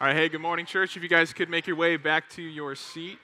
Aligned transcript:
All 0.00 0.06
right, 0.06 0.14
hey, 0.14 0.28
good 0.28 0.40
morning, 0.40 0.64
church. 0.64 0.96
If 0.96 1.02
you 1.02 1.08
guys 1.08 1.32
could 1.32 1.50
make 1.50 1.66
your 1.66 1.74
way 1.74 1.96
back 1.96 2.30
to 2.30 2.42
your 2.42 2.76
seat. 2.76 3.18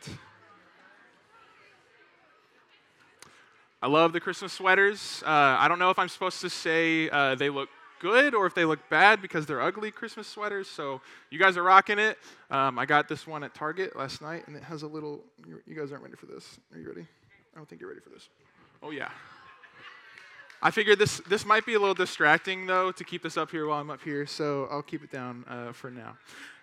I 3.80 3.86
love 3.86 4.12
the 4.12 4.18
Christmas 4.18 4.52
sweaters. 4.52 5.23
Uh, 5.24 5.29
I 5.29 5.68
don't 5.68 5.79
know 5.79 5.91
if 5.91 6.00
I'm 6.00 6.09
supposed 6.09 6.41
to 6.41 6.50
say 6.50 7.09
uh, 7.10 7.37
they 7.37 7.48
look 7.48 7.68
good 8.00 8.34
or 8.34 8.45
if 8.46 8.56
they 8.56 8.64
look 8.64 8.80
bad 8.91 9.23
because 9.23 9.46
they're 9.46 9.60
ugly 9.60 9.92
Christmas 9.92 10.27
sweaters. 10.27 10.68
So 10.68 11.00
you 11.30 11.38
guys 11.38 11.56
are 11.56 11.62
rocking 11.62 12.00
it. 12.00 12.18
Um, 12.50 12.77
I 12.77 12.86
got 12.86 13.06
this 13.06 13.25
one 13.25 13.45
at 13.45 13.55
Target 13.55 13.95
last 13.95 14.20
night, 14.20 14.48
and 14.48 14.56
it 14.56 14.64
has 14.64 14.83
a 14.83 14.88
little. 14.88 15.22
You 15.47 15.77
guys 15.77 15.92
aren't 15.92 16.02
ready 16.02 16.16
for 16.16 16.27
this. 16.27 16.59
Are 16.72 16.80
you 16.80 16.88
ready? 16.88 17.06
I 17.55 17.56
don't 17.56 17.69
think 17.69 17.80
you're 17.80 17.91
ready 17.91 18.02
for 18.02 18.11
this. 18.11 18.28
Oh 18.83 18.91
yeah. 18.91 19.11
I 20.66 20.70
figured 20.70 20.98
this 20.98 21.18
this 21.28 21.45
might 21.45 21.66
be 21.66 21.74
a 21.74 21.78
little 21.78 21.92
distracting 21.92 22.66
though 22.66 22.91
to 22.91 23.05
keep 23.05 23.22
this 23.22 23.36
up 23.36 23.50
here 23.50 23.66
while 23.66 23.82
I'm 23.82 23.91
up 23.91 24.00
here, 24.00 24.24
so 24.24 24.66
I'll 24.70 24.80
keep 24.80 25.05
it 25.05 25.12
down 25.12 25.45
uh, 25.46 25.72
for 25.72 25.91
now. 25.91 26.16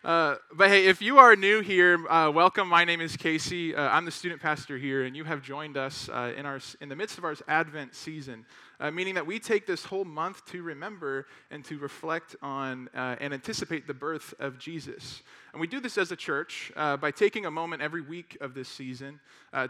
Uh, 0.04 0.38
but 0.56 0.70
hey, 0.70 0.88
if 0.88 1.04
you 1.04 1.20
are 1.20 1.36
new 1.36 1.62
here, 1.62 2.04
uh, 2.08 2.32
welcome. 2.32 2.68
My 2.68 2.84
name 2.84 3.00
is 3.00 3.16
Casey. 3.16 3.76
Uh, 3.76 3.90
I'm 3.90 4.06
the 4.06 4.12
student 4.12 4.42
pastor 4.42 4.76
here, 4.76 5.04
and 5.04 5.16
you 5.16 5.24
have 5.26 5.44
joined 5.44 5.78
us 5.78 6.10
uh, 6.10 6.34
in 6.36 6.48
our 6.48 6.60
in 6.82 6.90
the 6.90 6.96
midst 6.96 7.20
of 7.20 7.26
our 7.26 7.36
Advent 7.48 7.94
season, 7.94 8.44
uh, 8.80 8.90
meaning 8.90 9.14
that 9.14 9.28
we 9.28 9.38
take 9.38 9.68
this 9.68 9.86
whole 9.86 10.04
month 10.04 10.44
to 10.46 10.64
remember 10.64 11.28
and 11.52 11.64
to 11.66 11.78
reflect 11.78 12.36
on 12.42 12.90
and 12.96 13.36
anticipate 13.36 13.86
the 13.86 13.94
birth 13.94 14.34
of 14.40 14.58
Jesus. 14.58 15.22
And 15.54 15.60
we 15.60 15.68
do 15.68 15.80
this 15.82 15.98
as 15.98 16.12
a 16.12 16.16
church 16.16 16.72
by 16.76 17.12
taking 17.12 17.46
a 17.46 17.52
moment 17.52 17.82
every 17.82 18.02
week 18.02 18.38
of 18.40 18.54
this 18.54 18.70
season 18.70 19.20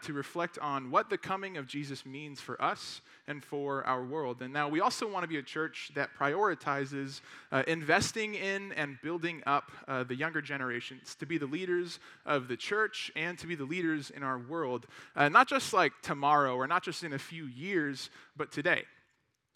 to 0.02 0.14
reflect 0.14 0.60
on 0.60 0.92
what 0.92 1.10
the 1.10 1.18
coming 1.18 1.58
of 1.58 1.66
Jesus 1.66 2.06
means 2.06 2.40
for 2.40 2.62
us 2.62 3.02
and 3.28 3.44
for 3.44 3.84
our 3.86 4.04
world. 4.04 4.42
And 4.42 4.54
now 4.54 4.70
we 4.70 4.80
also 4.80 5.12
want 5.12 5.24
to 5.24 5.28
be 5.28 5.38
a 5.38 5.44
church 5.44 5.92
that 5.96 6.10
prioritizes 6.20 7.22
investing 7.66 8.36
in 8.36 8.74
and 8.74 8.98
building 9.02 9.42
up 9.48 9.72
the 10.08 10.16
younger 10.16 10.42
generations 10.42 11.16
to 11.16 11.26
be 11.26 11.38
the 11.38 11.48
leaders 11.48 12.00
of 12.26 12.48
the 12.48 12.58
church 12.58 13.12
and 13.16 13.38
to 13.40 13.48
be 13.48 13.56
the 13.56 13.66
leaders 13.66 14.12
in 14.12 14.24
our 14.24 14.38
world, 14.38 14.86
uh, 15.16 15.30
not 15.30 15.48
just 15.48 15.74
like 15.74 15.94
tomorrow 16.04 16.56
or 16.56 16.68
not 16.68 16.84
just 16.84 17.04
in 17.04 17.14
a 17.14 17.20
few 17.20 17.46
years, 17.46 18.10
but 18.38 18.52
today. 18.52 18.84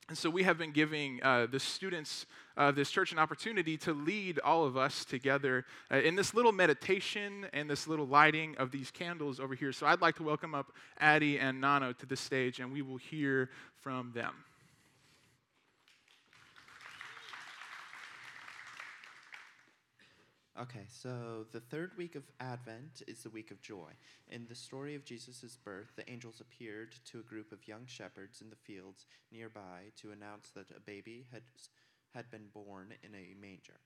And 0.07 0.17
so 0.17 0.29
we 0.29 0.43
have 0.43 0.57
been 0.57 0.71
giving 0.71 1.19
uh, 1.23 1.47
the 1.49 1.59
students 1.59 2.25
of 2.57 2.75
this 2.75 2.89
church 2.89 3.11
an 3.11 3.19
opportunity 3.19 3.77
to 3.77 3.93
lead 3.93 4.39
all 4.39 4.65
of 4.65 4.77
us 4.77 5.05
together 5.05 5.65
uh, 5.91 5.97
in 5.97 6.15
this 6.15 6.33
little 6.33 6.51
meditation 6.51 7.47
and 7.53 7.69
this 7.69 7.87
little 7.87 8.07
lighting 8.07 8.55
of 8.57 8.71
these 8.71 8.91
candles 8.91 9.39
over 9.39 9.55
here. 9.55 9.71
So 9.71 9.85
I'd 9.85 10.01
like 10.01 10.15
to 10.15 10.23
welcome 10.23 10.55
up 10.55 10.71
Addie 10.99 11.39
and 11.39 11.59
Nano 11.59 11.93
to 11.93 12.05
the 12.05 12.15
stage, 12.15 12.59
and 12.59 12.71
we 12.71 12.81
will 12.81 12.97
hear 12.97 13.49
from 13.81 14.11
them. 14.13 14.33
Okay, 20.57 20.85
so 20.87 21.45
the 21.51 21.59
third 21.59 21.91
week 21.97 22.15
of 22.15 22.23
Advent 22.39 23.03
is 23.07 23.23
the 23.23 23.29
week 23.29 23.51
of 23.51 23.61
joy. 23.61 23.91
In 24.31 24.45
the 24.47 24.55
story 24.55 24.95
of 24.95 25.03
Jesus' 25.03 25.57
birth, 25.61 25.91
the 25.97 26.09
angels 26.09 26.39
appeared 26.39 26.95
to 27.11 27.19
a 27.19 27.23
group 27.23 27.51
of 27.51 27.67
young 27.67 27.85
shepherds 27.87 28.39
in 28.39 28.49
the 28.49 28.55
fields 28.55 29.05
nearby 29.33 29.91
to 29.99 30.11
announce 30.11 30.51
that 30.51 30.71
a 30.71 30.79
baby 30.79 31.25
had, 31.33 31.41
had 32.15 32.31
been 32.31 32.47
born 32.53 32.93
in 33.03 33.13
a 33.13 33.35
manger. 33.39 33.79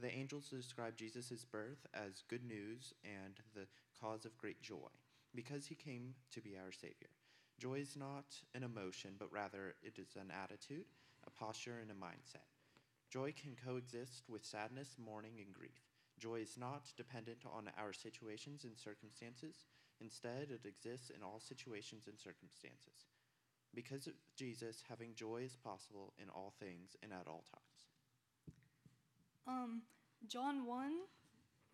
The 0.00 0.12
angels 0.12 0.48
described 0.48 0.98
Jesus' 0.98 1.44
birth 1.44 1.86
as 1.92 2.24
good 2.28 2.44
news 2.44 2.94
and 3.04 3.34
the 3.54 3.66
cause 4.00 4.24
of 4.24 4.38
great 4.38 4.62
joy, 4.62 4.88
because 5.34 5.66
he 5.66 5.74
came 5.74 6.14
to 6.32 6.40
be 6.40 6.56
our 6.56 6.72
Savior. 6.72 7.10
Joy 7.58 7.80
is 7.80 7.96
not 7.96 8.36
an 8.54 8.62
emotion, 8.62 9.16
but 9.18 9.32
rather 9.32 9.74
it 9.82 9.98
is 9.98 10.16
an 10.16 10.30
attitude, 10.30 10.86
a 11.26 11.30
posture, 11.30 11.80
and 11.82 11.90
a 11.90 11.94
mindset. 11.94 12.46
Joy 13.10 13.34
can 13.40 13.56
coexist 13.64 14.28
with 14.28 14.44
sadness, 14.44 14.96
mourning, 14.98 15.40
and 15.44 15.52
grief. 15.52 15.82
Joy 16.18 16.40
is 16.40 16.56
not 16.56 16.92
dependent 16.96 17.44
on 17.44 17.70
our 17.78 17.92
situations 17.92 18.64
and 18.64 18.78
circumstances. 18.78 19.66
Instead, 20.00 20.48
it 20.50 20.66
exists 20.66 21.10
in 21.10 21.22
all 21.22 21.40
situations 21.40 22.06
and 22.06 22.18
circumstances. 22.18 23.06
Because 23.74 24.06
of 24.06 24.14
Jesus, 24.36 24.82
having 24.88 25.14
joy 25.14 25.42
is 25.44 25.56
possible 25.56 26.12
in 26.20 26.28
all 26.28 26.52
things 26.58 26.96
and 27.02 27.12
at 27.12 27.26
all 27.26 27.44
times. 27.52 28.54
Um, 29.46 29.82
John 30.26 30.66
1 30.66 30.92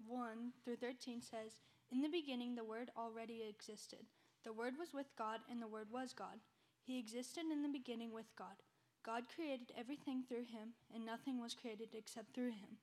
1 0.06 0.53
through 0.65 0.77
13 0.77 1.22
says, 1.22 1.56
In 1.91 2.00
the 2.00 2.09
beginning, 2.09 2.55
the 2.55 2.65
Word 2.65 2.91
already 2.97 3.43
existed. 3.49 4.06
The 4.44 4.53
Word 4.53 4.75
was 4.78 4.93
with 4.93 5.06
God, 5.16 5.41
and 5.50 5.62
the 5.62 5.69
Word 5.69 5.87
was 5.91 6.12
God. 6.12 6.41
He 6.82 6.99
existed 6.99 7.44
in 7.50 7.62
the 7.62 7.69
beginning 7.69 8.12
with 8.12 8.26
God. 8.37 8.62
God 9.05 9.25
created 9.34 9.72
everything 9.78 10.22
through 10.26 10.44
him, 10.44 10.75
and 10.94 11.05
nothing 11.05 11.41
was 11.41 11.55
created 11.55 11.88
except 11.94 12.34
through 12.34 12.50
him. 12.50 12.76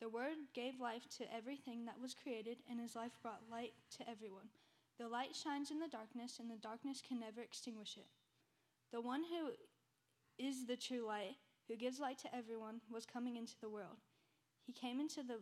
The 0.00 0.08
Word 0.08 0.36
gave 0.52 0.80
life 0.80 1.08
to 1.18 1.34
everything 1.34 1.86
that 1.86 2.00
was 2.00 2.14
created, 2.14 2.58
and 2.68 2.80
His 2.80 2.96
life 2.96 3.12
brought 3.22 3.50
light 3.50 3.72
to 3.96 4.08
everyone. 4.08 4.48
The 4.98 5.08
light 5.08 5.34
shines 5.34 5.70
in 5.70 5.78
the 5.78 5.88
darkness, 5.88 6.38
and 6.38 6.50
the 6.50 6.56
darkness 6.56 7.00
can 7.00 7.20
never 7.20 7.40
extinguish 7.40 7.96
it. 7.96 8.06
The 8.94 9.00
one 9.00 9.22
who 9.24 9.50
is 10.38 10.66
the 10.66 10.76
true 10.76 11.04
light, 11.04 11.34
who 11.66 11.74
gives 11.74 11.98
light 11.98 12.18
to 12.18 12.32
everyone, 12.32 12.80
was 12.88 13.04
coming 13.04 13.36
into 13.36 13.54
the 13.60 13.68
world. 13.68 13.96
He 14.64 14.72
came 14.72 15.00
into 15.00 15.24
the 15.24 15.40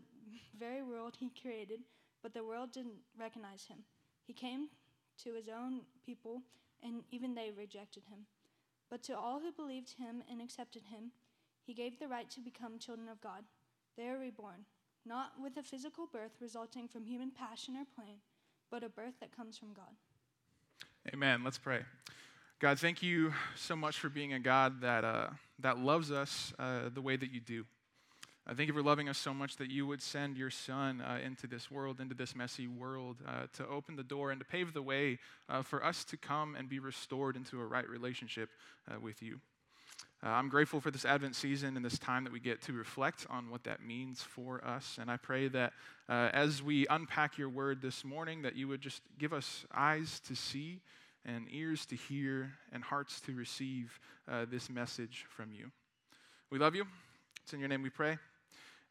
very 0.58 0.82
world 0.82 1.16
He 1.20 1.28
created, 1.28 1.80
but 2.22 2.32
the 2.32 2.44
world 2.44 2.72
didn't 2.72 3.02
recognize 3.20 3.66
Him. 3.66 3.80
He 4.26 4.32
came 4.32 4.68
to 5.22 5.34
His 5.34 5.50
own 5.50 5.82
people, 6.06 6.40
and 6.82 7.02
even 7.10 7.34
they 7.34 7.50
rejected 7.54 8.04
Him. 8.08 8.20
But 8.88 9.02
to 9.02 9.18
all 9.18 9.38
who 9.38 9.52
believed 9.52 9.98
Him 9.98 10.22
and 10.30 10.40
accepted 10.40 10.84
Him, 10.84 11.10
He 11.66 11.74
gave 11.74 11.98
the 11.98 12.08
right 12.08 12.30
to 12.30 12.40
become 12.40 12.78
children 12.78 13.10
of 13.10 13.20
God. 13.20 13.44
They 13.98 14.08
are 14.08 14.18
reborn, 14.18 14.64
not 15.04 15.32
with 15.38 15.58
a 15.58 15.62
physical 15.62 16.06
birth 16.10 16.38
resulting 16.40 16.88
from 16.88 17.04
human 17.04 17.30
passion 17.30 17.76
or 17.76 17.84
plan, 17.94 18.16
but 18.70 18.82
a 18.82 18.88
birth 18.88 19.20
that 19.20 19.36
comes 19.36 19.58
from 19.58 19.74
God. 19.74 19.92
Amen. 21.12 21.44
Let's 21.44 21.58
pray. 21.58 21.80
God, 22.62 22.78
thank 22.78 23.02
you 23.02 23.34
so 23.56 23.74
much 23.74 23.98
for 23.98 24.08
being 24.08 24.34
a 24.34 24.38
God 24.38 24.82
that, 24.82 25.04
uh, 25.04 25.30
that 25.58 25.80
loves 25.80 26.12
us 26.12 26.54
uh, 26.60 26.90
the 26.94 27.00
way 27.00 27.16
that 27.16 27.32
you 27.32 27.40
do. 27.40 27.64
I 28.46 28.54
thank 28.54 28.68
you 28.68 28.72
for 28.72 28.84
loving 28.84 29.08
us 29.08 29.18
so 29.18 29.34
much 29.34 29.56
that 29.56 29.68
you 29.68 29.84
would 29.88 30.00
send 30.00 30.36
your 30.36 30.48
son 30.48 31.00
uh, 31.00 31.18
into 31.26 31.48
this 31.48 31.72
world, 31.72 31.98
into 31.98 32.14
this 32.14 32.36
messy 32.36 32.68
world, 32.68 33.16
uh, 33.26 33.46
to 33.54 33.66
open 33.66 33.96
the 33.96 34.04
door 34.04 34.30
and 34.30 34.40
to 34.40 34.46
pave 34.46 34.74
the 34.74 34.80
way 34.80 35.18
uh, 35.48 35.62
for 35.62 35.84
us 35.84 36.04
to 36.04 36.16
come 36.16 36.54
and 36.54 36.68
be 36.68 36.78
restored 36.78 37.34
into 37.34 37.60
a 37.60 37.66
right 37.66 37.88
relationship 37.88 38.48
uh, 38.88 39.00
with 39.00 39.24
you. 39.24 39.40
I'm 40.22 40.48
grateful 40.48 40.80
for 40.80 40.92
this 40.92 41.04
Advent 41.04 41.34
season 41.34 41.74
and 41.74 41.84
this 41.84 41.98
time 41.98 42.22
that 42.22 42.32
we 42.32 42.38
get 42.38 42.62
to 42.62 42.72
reflect 42.72 43.26
on 43.28 43.50
what 43.50 43.64
that 43.64 43.84
means 43.84 44.22
for 44.22 44.64
us. 44.64 44.98
And 45.00 45.10
I 45.10 45.16
pray 45.16 45.48
that 45.48 45.72
as 46.08 46.62
we 46.62 46.86
unpack 46.86 47.38
your 47.38 47.48
word 47.48 47.82
this 47.82 48.04
morning, 48.04 48.42
that 48.42 48.54
you 48.54 48.68
would 48.68 48.80
just 48.80 49.02
give 49.18 49.32
us 49.32 49.66
eyes 49.74 50.20
to 50.28 50.36
see 50.36 50.80
and 51.24 51.46
ears 51.50 51.86
to 51.86 51.96
hear 51.96 52.52
and 52.72 52.82
hearts 52.82 53.20
to 53.22 53.34
receive 53.34 53.98
uh, 54.30 54.46
this 54.50 54.68
message 54.68 55.26
from 55.28 55.52
you. 55.52 55.70
We 56.50 56.58
love 56.58 56.74
you. 56.74 56.84
It's 57.42 57.52
in 57.52 57.60
your 57.60 57.68
name 57.68 57.82
we 57.82 57.90
pray. 57.90 58.18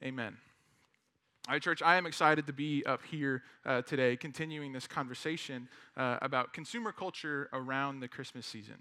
Amen. 0.04 0.38
All 1.48 1.54
right, 1.56 1.62
church, 1.62 1.82
I 1.82 1.96
am 1.96 2.06
excited 2.06 2.46
to 2.48 2.54
be 2.54 2.84
up 2.86 3.02
here 3.10 3.42
uh, 3.66 3.82
today 3.82 4.16
continuing 4.16 4.74
this 4.74 4.86
conversation 4.86 5.68
uh, 5.98 6.18
about 6.22 6.54
consumer 6.54 6.92
culture 6.92 7.50
around 7.52 8.00
the 8.00 8.08
Christmas 8.08 8.46
season. 8.46 8.76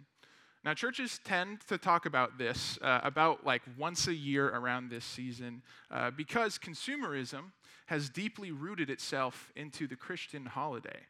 Now, 0.63 0.75
churches 0.75 1.21
tend 1.25 1.61
to 1.69 1.79
talk 1.79 2.05
about 2.05 2.37
this 2.37 2.79
uh, 2.83 3.01
about 3.03 3.47
like 3.47 3.63
once 3.79 4.09
a 4.09 4.15
year 4.15 4.49
around 4.49 4.91
this 4.91 5.07
season 5.07 5.63
uh, 5.91 6.11
because 6.11 6.59
consumerism 6.59 7.53
has 7.87 8.11
deeply 8.11 8.51
rooted 8.51 8.91
itself 8.91 9.51
into 9.57 9.87
the 9.87 9.97
Christian 9.97 10.45
holiday. 10.45 11.01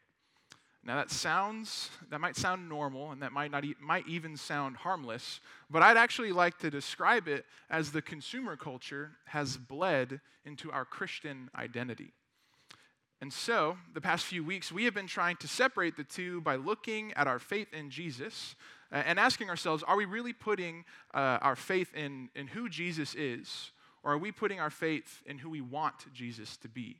Now 0.83 0.97
that 0.97 1.11
sounds 1.11 1.91
that 2.09 2.21
might 2.21 2.37
sound 2.37 2.69
normal 2.69 3.11
and 3.11 3.23
that 3.23 3.33
might 3.33 3.51
not 3.51 3.65
e- 3.65 3.75
might 3.81 4.07
even 4.09 4.37
sound 4.37 4.77
harmless, 4.79 5.41
but 5.69 5.83
I'd 5.83 5.99
actually 5.99 6.33
like 6.33 6.59
to 6.59 6.71
describe 6.71 7.29
it 7.29 7.45
as 7.69 7.93
the 7.93 8.01
consumer 8.01 8.57
culture 8.57 9.13
has 9.27 9.57
bled 9.59 10.21
into 10.45 10.73
our 10.73 10.87
Christian 10.87 11.51
identity. 11.55 12.13
And 13.21 13.31
so, 13.31 13.77
the 13.93 14.01
past 14.01 14.25
few 14.25 14.43
weeks, 14.43 14.73
we 14.73 14.85
have 14.85 14.95
been 14.95 15.07
trying 15.07 15.37
to 15.39 15.49
separate 15.49 15.99
the 15.99 16.05
two 16.05 16.41
by 16.41 16.57
looking 16.57 17.13
at 17.13 17.27
our 17.27 17.39
faith 17.39 17.75
in 17.75 17.91
Jesus 17.91 18.55
and 18.91 19.19
asking 19.19 19.51
ourselves 19.51 19.83
are 19.83 19.97
we 19.97 20.07
really 20.07 20.33
putting 20.33 20.85
uh, 21.13 21.39
our 21.43 21.57
faith 21.57 21.95
in, 21.95 22.31
in 22.35 22.47
who 22.47 22.71
Jesus 22.71 23.15
is, 23.15 23.73
or 24.03 24.13
are 24.13 24.19
we 24.19 24.33
putting 24.33 24.59
our 24.59 24.71
faith 24.71 25.23
in 25.27 25.39
who 25.39 25.51
we 25.51 25.61
want 25.61 26.13
Jesus 26.15 26.57
to 26.59 26.69
be? 26.69 26.97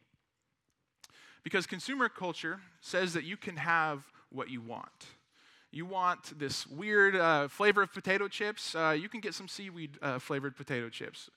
Because 1.43 1.67
consumer 1.67 2.09
culture 2.09 2.61
says 2.81 3.15
that 3.15 3.25
you 3.25 3.37
can 3.37 3.57
have 3.57 4.05
what 4.31 4.51
you 4.51 4.61
want. 4.61 5.07
You 5.73 5.87
want 5.87 6.39
this 6.39 6.67
weird 6.67 7.15
uh, 7.15 7.49
flavor 7.49 7.83
of 7.83 7.93
potato 7.93 8.29
chips, 8.29 8.75
uh, 8.75 8.97
you 8.99 9.09
can 9.09 9.21
get 9.21 9.35
some 9.35 9.49
seaweed 9.49 9.99
uh, 10.03 10.19
flavored 10.19 10.57
potato 10.57 10.89
chips. 10.89 11.31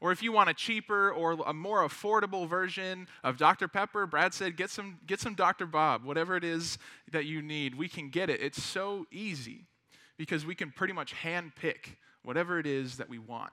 Or 0.00 0.12
if 0.12 0.22
you 0.22 0.32
want 0.32 0.48
a 0.48 0.54
cheaper 0.54 1.12
or 1.12 1.32
a 1.46 1.52
more 1.52 1.86
affordable 1.86 2.48
version 2.48 3.06
of 3.22 3.36
Dr. 3.36 3.68
Pepper, 3.68 4.06
Brad 4.06 4.32
said, 4.32 4.56
get 4.56 4.70
some, 4.70 4.98
get 5.06 5.20
some 5.20 5.34
Dr. 5.34 5.66
Bob, 5.66 6.04
whatever 6.04 6.36
it 6.36 6.44
is 6.44 6.78
that 7.12 7.26
you 7.26 7.42
need. 7.42 7.74
We 7.74 7.88
can 7.88 8.08
get 8.08 8.30
it. 8.30 8.40
It's 8.40 8.62
so 8.62 9.06
easy 9.10 9.66
because 10.16 10.46
we 10.46 10.54
can 10.54 10.70
pretty 10.70 10.94
much 10.94 11.12
hand 11.12 11.52
pick 11.54 11.98
whatever 12.22 12.58
it 12.58 12.66
is 12.66 12.96
that 12.96 13.10
we 13.10 13.18
want. 13.18 13.52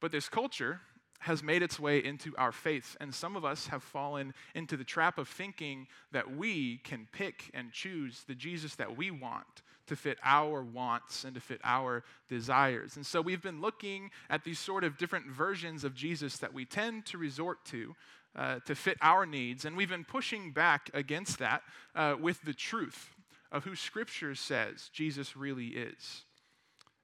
But 0.00 0.12
this 0.12 0.28
culture 0.28 0.80
has 1.20 1.42
made 1.42 1.62
its 1.62 1.80
way 1.80 2.02
into 2.02 2.34
our 2.36 2.52
faith. 2.52 2.96
And 3.00 3.14
some 3.14 3.36
of 3.36 3.44
us 3.44 3.66
have 3.68 3.82
fallen 3.82 4.34
into 4.54 4.76
the 4.76 4.84
trap 4.84 5.18
of 5.18 5.28
thinking 5.28 5.86
that 6.12 6.36
we 6.36 6.78
can 6.78 7.08
pick 7.12 7.50
and 7.54 7.72
choose 7.72 8.24
the 8.26 8.34
Jesus 8.34 8.76
that 8.76 8.96
we 8.96 9.10
want 9.10 9.62
to 9.88 9.96
fit 9.96 10.18
our 10.22 10.62
wants 10.62 11.24
and 11.24 11.34
to 11.34 11.40
fit 11.40 11.60
our 11.64 12.04
desires. 12.28 12.96
And 12.96 13.04
so 13.04 13.20
we've 13.20 13.42
been 13.42 13.60
looking 13.60 14.10
at 14.30 14.44
these 14.44 14.58
sort 14.58 14.84
of 14.84 14.98
different 14.98 15.26
versions 15.26 15.82
of 15.82 15.94
Jesus 15.94 16.36
that 16.38 16.52
we 16.52 16.64
tend 16.64 17.06
to 17.06 17.18
resort 17.18 17.64
to. 17.66 17.94
Uh, 18.36 18.60
to 18.66 18.74
fit 18.74 18.96
our 19.00 19.26
needs. 19.26 19.64
And 19.64 19.76
we've 19.76 19.88
been 19.88 20.04
pushing 20.04 20.52
back 20.52 20.90
against 20.94 21.38
that 21.38 21.62
uh, 21.96 22.14
with 22.20 22.40
the 22.42 22.52
truth 22.52 23.10
of 23.50 23.64
who 23.64 23.74
Scripture 23.74 24.34
says 24.34 24.90
Jesus 24.92 25.36
really 25.36 25.68
is. 25.68 26.24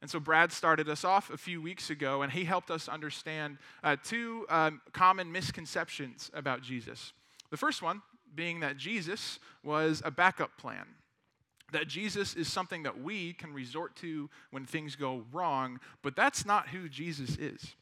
And 0.05 0.11
so 0.11 0.21
Brad 0.21 0.53
started 0.53 0.87
us 0.91 1.03
off 1.03 1.31
a 1.31 1.39
few 1.39 1.63
weeks 1.63 1.89
ago, 1.89 2.21
and 2.21 2.31
he 2.31 2.45
helped 2.45 2.71
us 2.71 2.89
understand 2.89 3.57
uh, 3.83 3.97
two 4.05 4.45
um, 4.51 4.83
common 4.93 5.33
misconceptions 5.33 6.31
about 6.35 6.61
Jesus. 6.61 7.15
The 7.51 7.57
first 7.57 7.81
one 7.81 8.03
being 8.35 8.61
that 8.61 8.77
Jesus 8.77 9.39
was 9.63 10.03
a 10.05 10.11
backup 10.11 10.59
plan, 10.59 10.85
that 11.73 11.89
Jesus 11.89 12.35
is 12.35 12.53
something 12.53 12.83
that 12.83 13.01
we 13.01 13.33
can 13.33 13.55
resort 13.55 13.97
to 13.97 14.29
when 14.51 14.67
things 14.67 14.95
go 14.95 15.25
wrong, 15.33 15.81
but 16.03 16.15
that's 16.15 16.45
not 16.45 16.69
who 16.69 16.87
Jesus 16.91 17.39
is. 17.39 17.75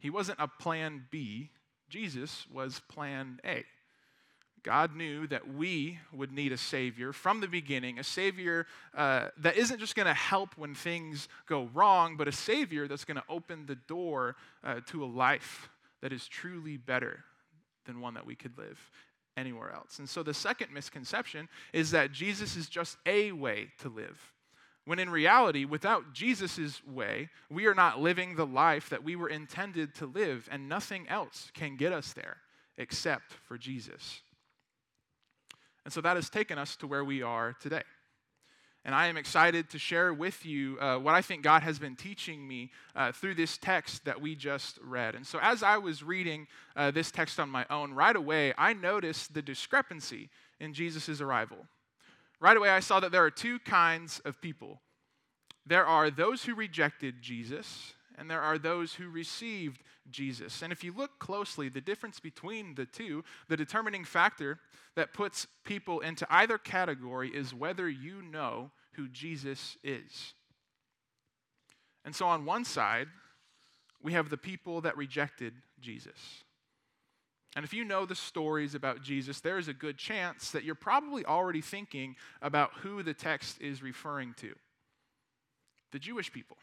He 0.00 0.10
wasn't 0.10 0.40
a 0.40 0.48
plan 0.48 1.04
B, 1.12 1.50
Jesus 1.88 2.44
was 2.52 2.80
plan 2.88 3.38
A. 3.44 3.62
God 4.66 4.96
knew 4.96 5.28
that 5.28 5.54
we 5.54 6.00
would 6.12 6.32
need 6.32 6.50
a 6.50 6.56
Savior 6.56 7.12
from 7.12 7.40
the 7.40 7.46
beginning, 7.46 8.00
a 8.00 8.04
Savior 8.04 8.66
uh, 8.96 9.28
that 9.38 9.56
isn't 9.56 9.78
just 9.78 9.94
going 9.94 10.08
to 10.08 10.14
help 10.14 10.58
when 10.58 10.74
things 10.74 11.28
go 11.46 11.70
wrong, 11.72 12.16
but 12.16 12.26
a 12.26 12.32
Savior 12.32 12.88
that's 12.88 13.04
going 13.04 13.16
to 13.16 13.22
open 13.28 13.66
the 13.66 13.76
door 13.76 14.34
uh, 14.64 14.80
to 14.86 15.04
a 15.04 15.06
life 15.06 15.68
that 16.02 16.12
is 16.12 16.26
truly 16.26 16.76
better 16.76 17.22
than 17.84 18.00
one 18.00 18.14
that 18.14 18.26
we 18.26 18.34
could 18.34 18.58
live 18.58 18.90
anywhere 19.36 19.72
else. 19.72 20.00
And 20.00 20.08
so 20.08 20.24
the 20.24 20.34
second 20.34 20.72
misconception 20.72 21.48
is 21.72 21.92
that 21.92 22.10
Jesus 22.10 22.56
is 22.56 22.68
just 22.68 22.96
a 23.06 23.30
way 23.30 23.68
to 23.82 23.88
live. 23.88 24.32
When 24.84 24.98
in 24.98 25.10
reality, 25.10 25.64
without 25.64 26.12
Jesus' 26.12 26.84
way, 26.84 27.28
we 27.48 27.66
are 27.66 27.74
not 27.74 28.00
living 28.00 28.34
the 28.34 28.46
life 28.46 28.88
that 28.88 29.04
we 29.04 29.14
were 29.14 29.28
intended 29.28 29.94
to 29.96 30.06
live, 30.06 30.48
and 30.50 30.68
nothing 30.68 31.08
else 31.08 31.52
can 31.54 31.76
get 31.76 31.92
us 31.92 32.12
there 32.14 32.38
except 32.76 33.32
for 33.44 33.56
Jesus. 33.56 34.22
And 35.86 35.92
so 35.92 36.00
that 36.00 36.16
has 36.16 36.28
taken 36.28 36.58
us 36.58 36.74
to 36.78 36.88
where 36.88 37.04
we 37.04 37.22
are 37.22 37.52
today. 37.60 37.84
And 38.84 38.92
I 38.92 39.06
am 39.06 39.16
excited 39.16 39.70
to 39.70 39.78
share 39.78 40.12
with 40.12 40.44
you 40.44 40.76
uh, 40.80 40.96
what 40.96 41.14
I 41.14 41.22
think 41.22 41.44
God 41.44 41.62
has 41.62 41.78
been 41.78 41.94
teaching 41.94 42.48
me 42.48 42.72
uh, 42.96 43.12
through 43.12 43.36
this 43.36 43.56
text 43.56 44.04
that 44.04 44.20
we 44.20 44.34
just 44.34 44.80
read. 44.82 45.14
And 45.14 45.24
so, 45.24 45.38
as 45.40 45.62
I 45.62 45.78
was 45.78 46.02
reading 46.02 46.48
uh, 46.74 46.90
this 46.90 47.12
text 47.12 47.38
on 47.38 47.48
my 47.48 47.64
own, 47.70 47.92
right 47.92 48.16
away, 48.16 48.52
I 48.58 48.72
noticed 48.72 49.32
the 49.32 49.42
discrepancy 49.42 50.28
in 50.58 50.74
Jesus' 50.74 51.20
arrival. 51.20 51.58
Right 52.40 52.56
away, 52.56 52.70
I 52.70 52.80
saw 52.80 52.98
that 52.98 53.12
there 53.12 53.24
are 53.24 53.30
two 53.30 53.60
kinds 53.60 54.20
of 54.24 54.40
people 54.40 54.80
there 55.66 55.86
are 55.86 56.10
those 56.10 56.44
who 56.44 56.56
rejected 56.56 57.22
Jesus, 57.22 57.94
and 58.18 58.28
there 58.28 58.42
are 58.42 58.58
those 58.58 58.94
who 58.94 59.08
received 59.08 59.82
Jesus. 60.10 60.62
And 60.62 60.72
if 60.72 60.84
you 60.84 60.92
look 60.92 61.18
closely, 61.18 61.68
the 61.68 61.80
difference 61.80 62.20
between 62.20 62.74
the 62.74 62.86
two, 62.86 63.24
the 63.48 63.56
determining 63.56 64.04
factor 64.04 64.58
that 64.94 65.12
puts 65.12 65.46
people 65.64 66.00
into 66.00 66.26
either 66.30 66.58
category 66.58 67.30
is 67.30 67.54
whether 67.54 67.88
you 67.88 68.22
know 68.22 68.70
who 68.92 69.08
Jesus 69.08 69.76
is. 69.84 70.34
And 72.04 72.14
so 72.14 72.26
on 72.26 72.44
one 72.44 72.64
side, 72.64 73.08
we 74.02 74.12
have 74.12 74.30
the 74.30 74.36
people 74.36 74.80
that 74.82 74.96
rejected 74.96 75.52
Jesus. 75.80 76.44
And 77.56 77.64
if 77.64 77.72
you 77.72 77.84
know 77.84 78.04
the 78.04 78.14
stories 78.14 78.74
about 78.74 79.02
Jesus, 79.02 79.40
there 79.40 79.58
is 79.58 79.68
a 79.68 79.74
good 79.74 79.96
chance 79.96 80.50
that 80.50 80.62
you're 80.62 80.74
probably 80.74 81.24
already 81.24 81.62
thinking 81.62 82.14
about 82.42 82.70
who 82.80 83.02
the 83.02 83.14
text 83.14 83.60
is 83.60 83.82
referring 83.82 84.34
to 84.38 84.54
the 85.92 85.98
Jewish 85.98 86.30
people. 86.30 86.58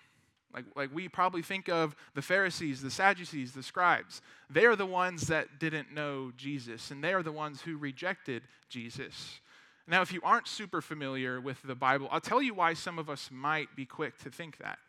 Like, 0.53 0.65
like 0.75 0.93
we 0.93 1.07
probably 1.07 1.41
think 1.41 1.67
of 1.67 1.95
the 2.13 2.21
Pharisees, 2.21 2.81
the 2.81 2.91
Sadducees, 2.91 3.53
the 3.53 3.63
scribes. 3.63 4.21
They 4.49 4.65
are 4.65 4.75
the 4.75 4.85
ones 4.85 5.27
that 5.27 5.59
didn't 5.59 5.93
know 5.93 6.31
Jesus, 6.37 6.91
and 6.91 7.03
they 7.03 7.13
are 7.13 7.23
the 7.23 7.31
ones 7.31 7.61
who 7.61 7.77
rejected 7.77 8.43
Jesus. 8.69 9.39
Now, 9.87 10.01
if 10.01 10.13
you 10.13 10.21
aren't 10.23 10.47
super 10.47 10.81
familiar 10.81 11.41
with 11.41 11.61
the 11.63 11.75
Bible, 11.75 12.07
I'll 12.11 12.21
tell 12.21 12.41
you 12.41 12.53
why 12.53 12.73
some 12.73 12.99
of 12.99 13.09
us 13.09 13.29
might 13.31 13.75
be 13.75 13.85
quick 13.85 14.17
to 14.19 14.29
think 14.29 14.57
that. 14.59 14.79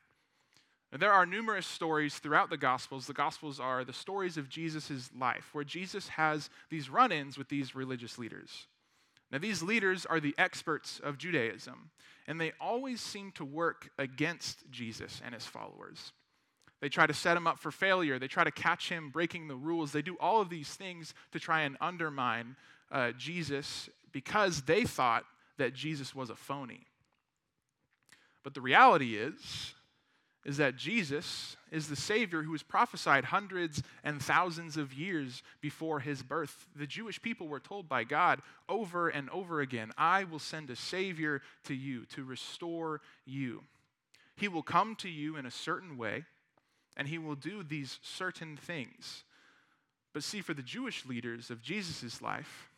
There 0.97 1.13
are 1.13 1.27
numerous 1.27 1.67
stories 1.67 2.19
throughout 2.19 2.51
the 2.51 2.57
Gospels. 2.57 3.07
The 3.07 3.15
Gospels 3.15 3.59
are 3.59 3.85
the 3.85 3.93
stories 3.93 4.37
of 4.37 4.49
Jesus' 4.49 5.11
life, 5.19 5.49
where 5.53 5.65
Jesus 5.65 6.07
has 6.09 6.51
these 6.71 6.89
run 6.89 7.11
ins 7.11 7.37
with 7.37 7.49
these 7.49 7.75
religious 7.75 8.17
leaders. 8.17 8.69
Now, 9.31 9.39
these 9.39 9.63
leaders 9.63 10.07
are 10.07 10.21
the 10.21 10.35
experts 10.39 11.01
of 11.03 11.19
Judaism, 11.19 11.91
and 12.27 12.41
they 12.41 12.53
always 12.61 13.01
seem 13.01 13.33
to 13.33 13.45
work 13.45 13.91
against 13.99 14.71
Jesus 14.71 15.21
and 15.25 15.35
his 15.35 15.47
followers. 15.47 16.13
They 16.81 16.89
try 16.89 17.07
to 17.07 17.15
set 17.15 17.37
him 17.37 17.47
up 17.47 17.59
for 17.59 17.71
failure. 17.71 18.19
They 18.19 18.29
try 18.29 18.45
to 18.45 18.51
catch 18.51 18.91
him 18.91 19.11
breaking 19.11 19.49
the 19.49 19.57
rules. 19.57 19.93
They 19.93 20.03
do 20.03 20.17
all 20.21 20.41
of 20.41 20.51
these 20.51 20.69
things 20.69 21.15
to 21.33 21.41
try 21.41 21.63
and 21.63 21.77
undermine 21.81 22.57
uh, 22.93 23.13
Jesus 23.13 23.89
because 24.13 24.63
they 24.63 24.85
thought 24.85 25.25
that 25.57 25.75
Jesus 25.75 26.15
was 26.15 26.31
a 26.31 26.37
phony. 26.37 26.87
But 28.43 28.55
the 28.55 28.61
reality 28.61 29.17
is, 29.17 29.75
is 30.45 30.59
that 30.59 30.77
Jesus 30.77 31.57
is 31.71 31.89
the 31.89 31.97
Savior 31.97 32.43
who 32.43 32.53
was 32.53 32.63
prophesied 32.63 33.25
hundreds 33.25 33.83
and 34.03 34.21
thousands 34.21 34.77
of 34.77 34.93
years 34.93 35.43
before 35.61 36.01
his 36.01 36.23
birth. 36.23 36.67
The 36.77 36.87
Jewish 36.87 37.21
people 37.21 37.49
were 37.49 37.61
told 37.61 37.89
by 37.89 38.05
God 38.05 38.43
over 38.69 39.09
and 39.09 39.31
over 39.31 39.61
again 39.61 39.93
I 39.97 40.25
will 40.25 40.39
send 40.39 40.71
a 40.71 40.77
Savior 40.77 41.41
to 41.65 41.75
you 41.75 42.05
to 42.07 42.25
restore 42.25 43.01
you. 43.25 43.63
He 44.37 44.49
will 44.49 44.63
come 44.63 44.97
to 44.97 45.09
you 45.09 45.37
in 45.37 45.47
a 45.47 45.51
certain 45.51 45.97
way, 45.97 46.25
and 46.97 47.09
he 47.09 47.19
will 47.19 47.37
do 47.37 47.63
these 47.63 47.99
certain 48.03 48.57
things. 48.57 49.25
But 50.13 50.25
see, 50.25 50.41
for 50.41 50.55
the 50.55 50.63
Jewish 50.63 51.07
leaders 51.07 51.51
of 51.51 51.63
Jesus' 51.63 52.21
life, 52.21 52.71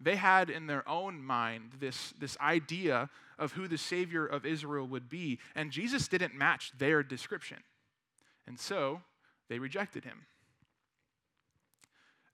they 0.00 0.16
had 0.16 0.50
in 0.50 0.66
their 0.66 0.86
own 0.88 1.22
mind 1.22 1.72
this, 1.80 2.12
this 2.18 2.36
idea 2.40 3.08
of 3.38 3.52
who 3.52 3.68
the 3.68 3.78
Savior 3.78 4.26
of 4.26 4.44
Israel 4.44 4.86
would 4.86 5.08
be, 5.08 5.38
and 5.54 5.70
Jesus 5.70 6.08
didn't 6.08 6.34
match 6.34 6.72
their 6.78 7.02
description. 7.02 7.58
And 8.46 8.58
so 8.58 9.02
they 9.48 9.58
rejected 9.58 10.04
him. 10.04 10.26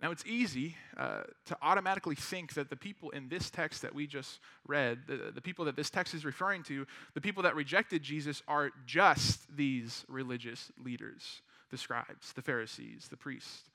Now, 0.01 0.11
it's 0.11 0.27
easy 0.27 0.77
uh, 0.97 1.23
to 1.47 1.57
automatically 1.63 2.17
think 2.17 2.55
that 2.55 2.71
the 2.71 2.77
people 2.77 3.11
in 3.11 3.29
this 3.29 3.51
text 3.51 3.83
that 3.83 3.95
we 3.95 4.09
just 4.09 4.41
read, 4.67 5.03
the, 5.07 5.31
the 5.33 5.41
people 5.41 5.65
that 5.67 5.77
this 5.77 5.91
text 5.91 6.13
is 6.13 6.25
referring 6.25 6.65
to, 6.65 6.87
the 7.15 7.21
people 7.21 7.45
that 7.45 7.55
rejected 7.55 8.03
Jesus 8.03 8.43
are 8.49 8.73
just 8.85 9.57
these 9.57 10.05
religious 10.09 10.73
leaders 10.83 11.43
the 11.71 11.79
scribes, 11.79 12.35
the 12.35 12.43
Pharisees, 12.43 13.09
the 13.09 13.17
priests 13.17 13.71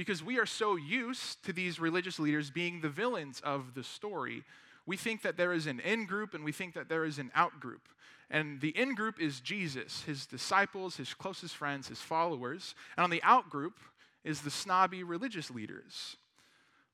because 0.00 0.24
we 0.24 0.38
are 0.38 0.46
so 0.46 0.76
used 0.76 1.44
to 1.44 1.52
these 1.52 1.78
religious 1.78 2.18
leaders 2.18 2.50
being 2.50 2.80
the 2.80 2.88
villains 2.88 3.38
of 3.44 3.74
the 3.74 3.84
story. 3.84 4.44
We 4.86 4.96
think 4.96 5.20
that 5.20 5.36
there 5.36 5.52
is 5.52 5.66
an 5.66 5.78
in 5.78 6.06
group 6.06 6.32
and 6.32 6.42
we 6.42 6.52
think 6.52 6.72
that 6.72 6.88
there 6.88 7.04
is 7.04 7.18
an 7.18 7.30
out 7.34 7.60
group. 7.60 7.86
And 8.30 8.62
the 8.62 8.70
in 8.70 8.94
group 8.94 9.20
is 9.20 9.40
Jesus, 9.40 10.04
his 10.04 10.24
disciples, 10.24 10.96
his 10.96 11.12
closest 11.12 11.54
friends, 11.54 11.88
his 11.88 12.00
followers. 12.00 12.74
And 12.96 13.04
on 13.04 13.10
the 13.10 13.22
out 13.22 13.50
group 13.50 13.78
is 14.24 14.40
the 14.40 14.50
snobby 14.50 15.02
religious 15.02 15.50
leaders. 15.50 16.16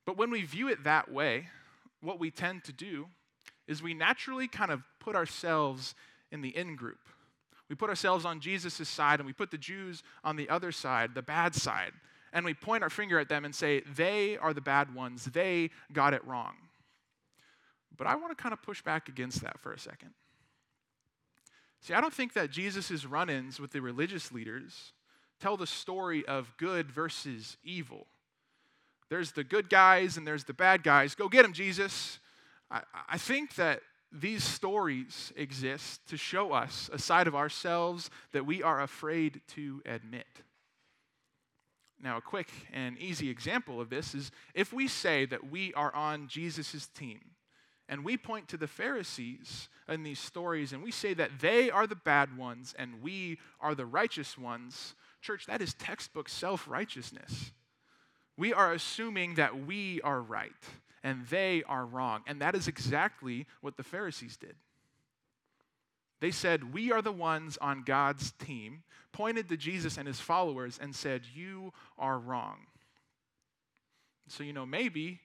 But 0.05 0.19
when 0.19 0.33
we 0.33 0.43
view 0.43 0.67
it 0.67 0.83
that 0.83 1.09
way, 1.09 1.47
what 2.01 2.19
we 2.19 2.33
tend 2.33 2.65
to 2.65 2.73
do 2.73 3.07
is 3.69 3.85
we 3.85 3.95
naturally 3.95 4.49
kind 4.49 4.73
of 4.73 4.83
put 4.99 5.15
ourselves 5.15 5.95
in 6.33 6.41
the 6.41 6.57
in 6.57 6.75
group. 6.75 6.99
We 7.69 7.77
put 7.77 7.89
ourselves 7.89 8.25
on 8.25 8.41
Jesus' 8.41 8.89
side 8.89 9.21
and 9.21 9.29
we 9.29 9.33
put 9.33 9.53
the 9.53 9.59
Jews 9.59 10.03
on 10.25 10.35
the 10.35 10.49
other 10.49 10.73
side, 10.73 11.15
the 11.15 11.23
bad 11.23 11.55
side 11.55 11.93
and 12.33 12.45
we 12.45 12.55
point 12.55 12.83
our 12.83 12.91
finger 12.91 13.19
at 13.19 13.29
them 13.29 13.45
and 13.45 13.55
say, 13.55 13.81
they 13.95 14.37
are 14.39 14.53
the 14.53 14.61
bad 14.61 14.95
ones, 14.95 15.25
they 15.25 15.71
got 15.93 16.15
it 16.15 16.25
wrong. 16.27 16.55
But 17.97 18.07
I 18.07 18.17
want 18.17 18.37
to 18.37 18.41
kind 18.41 18.53
of 18.53 18.63
push 18.63 18.83
back 18.83 19.09
against 19.09 19.43
that 19.43 19.59
for 19.61 19.73
a 19.73 19.79
second. 19.79 20.11
See, 21.81 21.95
I 21.95 22.01
don't 22.01 22.13
think 22.13 22.33
that 22.35 22.51
Jesus' 22.51 23.05
run 23.05 23.31
ins 23.31 23.61
with 23.61 23.73
the 23.73 23.81
religious 23.81 24.33
leaders 24.33 24.93
tell 25.41 25.57
the 25.57 25.67
story 25.67 26.25
of 26.27 26.53
good 26.57 26.91
versus 26.91 27.57
evil. 27.63 28.07
There's 29.09 29.33
the 29.33 29.45
good 29.45 29.71
guys 29.71 30.17
and 30.17 30.27
there's 30.27 30.45
the 30.45 30.55
bad 30.55 30.83
guys. 30.83 31.15
Go 31.15 31.29
get 31.29 31.43
them, 31.43 31.53
Jesus. 31.53 32.19
I, 32.71 32.83
I 33.09 33.19
think 33.19 33.55
that 33.55 33.81
these 34.13 34.43
stories 34.43 35.33
exist 35.37 36.01
to 36.09 36.17
show 36.17 36.53
us 36.53 36.91
a 36.93 36.99
side 36.99 37.27
of 37.27 37.35
ourselves 37.35 38.11
that 38.33 38.47
we 38.47 38.63
are 38.63 38.81
afraid 38.81 39.41
to 39.49 39.83
admit. 39.85 40.27
Now, 42.03 42.19
a 42.19 42.23
quick 42.23 42.49
and 42.73 42.99
easy 42.99 43.31
example 43.31 43.81
of 43.81 43.89
this 43.89 44.15
is 44.15 44.31
if 44.55 44.73
we 44.73 44.87
say 44.87 45.25
that 45.27 45.51
we 45.51 45.73
are 45.75 45.95
on 45.95 46.29
Jesus' 46.29 46.87
team, 46.89 47.21
and 47.89 48.05
we 48.05 48.17
point 48.17 48.49
to 48.49 48.57
the 48.57 48.67
Pharisees 48.67 49.69
in 49.89 50.03
these 50.03 50.19
stories, 50.19 50.73
and 50.73 50.83
we 50.83 50.91
say 50.91 51.15
that 51.15 51.39
they 51.41 51.71
are 51.71 51.87
the 51.87 51.95
bad 51.95 52.37
ones 52.37 52.75
and 52.79 53.01
we 53.01 53.39
are 53.61 53.75
the 53.75 53.87
righteous 53.87 54.37
ones, 54.37 54.95
Church, 55.21 55.47
that 55.47 55.63
is 55.63 55.75
textbook 55.75 56.29
self 56.29 56.69
righteousness. 56.69 57.53
We 58.37 58.53
are 58.53 58.73
assuming 58.73 59.35
that 59.37 59.67
we 59.67 60.01
are 60.03 60.21
right 60.21 60.53
and 61.03 61.27
they 61.27 61.63
are 61.69 61.87
wrong. 61.87 62.23
And 62.27 62.41
that 62.41 62.55
is 62.55 62.69
exactly 62.69 63.47
what 63.61 63.77
the 63.77 63.83
Pharisees 63.83 64.37
did. 64.37 64.57
They 66.21 66.31
said, 66.31 66.73
We 66.73 66.93
are 66.93 67.03
the 67.03 67.13
ones 67.13 67.59
on 67.61 67.83
God's 67.83 68.33
team, 68.33 68.83
pointed 69.13 69.49
to 69.49 69.57
Jesus 69.57 69.99
and 69.99 70.07
his 70.07 70.21
followers, 70.21 70.79
and 70.81 70.95
said, 70.95 71.23
You 71.35 71.73
are 71.99 72.19
wrong. 72.19 72.67
So, 74.29 74.43
you 74.43 74.53
know, 74.53 74.67
maybe, 74.67 75.21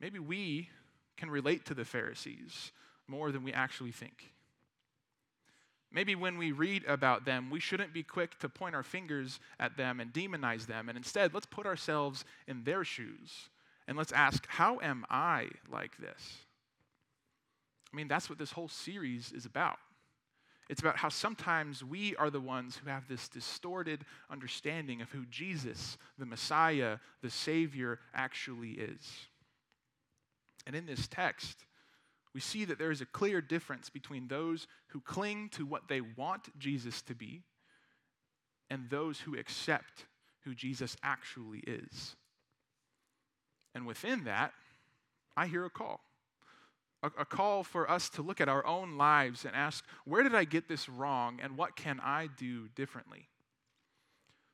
maybe 0.00 0.18
we 0.18 0.68
can 1.16 1.30
relate 1.30 1.64
to 1.66 1.74
the 1.74 1.84
Pharisees 1.84 2.72
more 3.06 3.32
than 3.32 3.44
we 3.44 3.52
actually 3.52 3.92
think. 3.92 4.32
Maybe 5.92 6.14
when 6.14 6.38
we 6.38 6.52
read 6.52 6.84
about 6.86 7.26
them, 7.26 7.50
we 7.50 7.60
shouldn't 7.60 7.92
be 7.92 8.02
quick 8.02 8.38
to 8.38 8.48
point 8.48 8.74
our 8.74 8.82
fingers 8.82 9.40
at 9.60 9.76
them 9.76 10.00
and 10.00 10.12
demonize 10.12 10.66
them. 10.66 10.88
And 10.88 10.96
instead, 10.96 11.34
let's 11.34 11.46
put 11.46 11.66
ourselves 11.66 12.24
in 12.46 12.64
their 12.64 12.82
shoes 12.82 13.50
and 13.86 13.98
let's 13.98 14.12
ask, 14.12 14.46
how 14.48 14.80
am 14.80 15.04
I 15.10 15.48
like 15.70 15.98
this? 15.98 16.38
I 17.92 17.96
mean, 17.96 18.08
that's 18.08 18.30
what 18.30 18.38
this 18.38 18.52
whole 18.52 18.68
series 18.68 19.32
is 19.32 19.44
about. 19.44 19.76
It's 20.68 20.80
about 20.80 20.96
how 20.96 21.08
sometimes 21.08 21.84
we 21.84 22.16
are 22.16 22.30
the 22.30 22.40
ones 22.40 22.76
who 22.76 22.88
have 22.88 23.08
this 23.08 23.28
distorted 23.28 24.04
understanding 24.30 25.02
of 25.02 25.10
who 25.10 25.26
Jesus, 25.26 25.98
the 26.18 26.26
Messiah, 26.26 26.98
the 27.22 27.30
Savior, 27.30 27.98
actually 28.14 28.72
is. 28.72 29.06
And 30.66 30.76
in 30.76 30.86
this 30.86 31.08
text, 31.08 31.66
we 32.34 32.40
see 32.40 32.64
that 32.64 32.78
there 32.78 32.90
is 32.90 33.00
a 33.00 33.06
clear 33.06 33.40
difference 33.40 33.90
between 33.90 34.28
those 34.28 34.66
who 34.88 35.00
cling 35.00 35.50
to 35.50 35.66
what 35.66 35.88
they 35.88 36.00
want 36.00 36.56
Jesus 36.58 37.02
to 37.02 37.14
be 37.14 37.42
and 38.70 38.88
those 38.88 39.20
who 39.20 39.36
accept 39.36 40.06
who 40.44 40.54
Jesus 40.54 40.96
actually 41.02 41.58
is. 41.60 42.16
And 43.74 43.86
within 43.86 44.24
that, 44.24 44.52
I 45.36 45.46
hear 45.46 45.64
a 45.64 45.70
call. 45.70 46.00
A, 47.02 47.10
a, 47.18 47.24
call 47.24 47.64
for 47.64 47.90
us 47.90 48.08
to 48.10 48.22
look 48.22 48.40
at 48.40 48.48
our 48.48 48.64
own 48.64 48.96
lives 48.96 49.44
and 49.44 49.56
ask, 49.56 49.84
where 50.04 50.22
did 50.22 50.34
I 50.34 50.44
get 50.44 50.68
this 50.68 50.88
wrong 50.88 51.40
and 51.42 51.56
what 51.56 51.74
can 51.74 52.00
I 52.00 52.28
do 52.36 52.68
differently? 52.76 53.28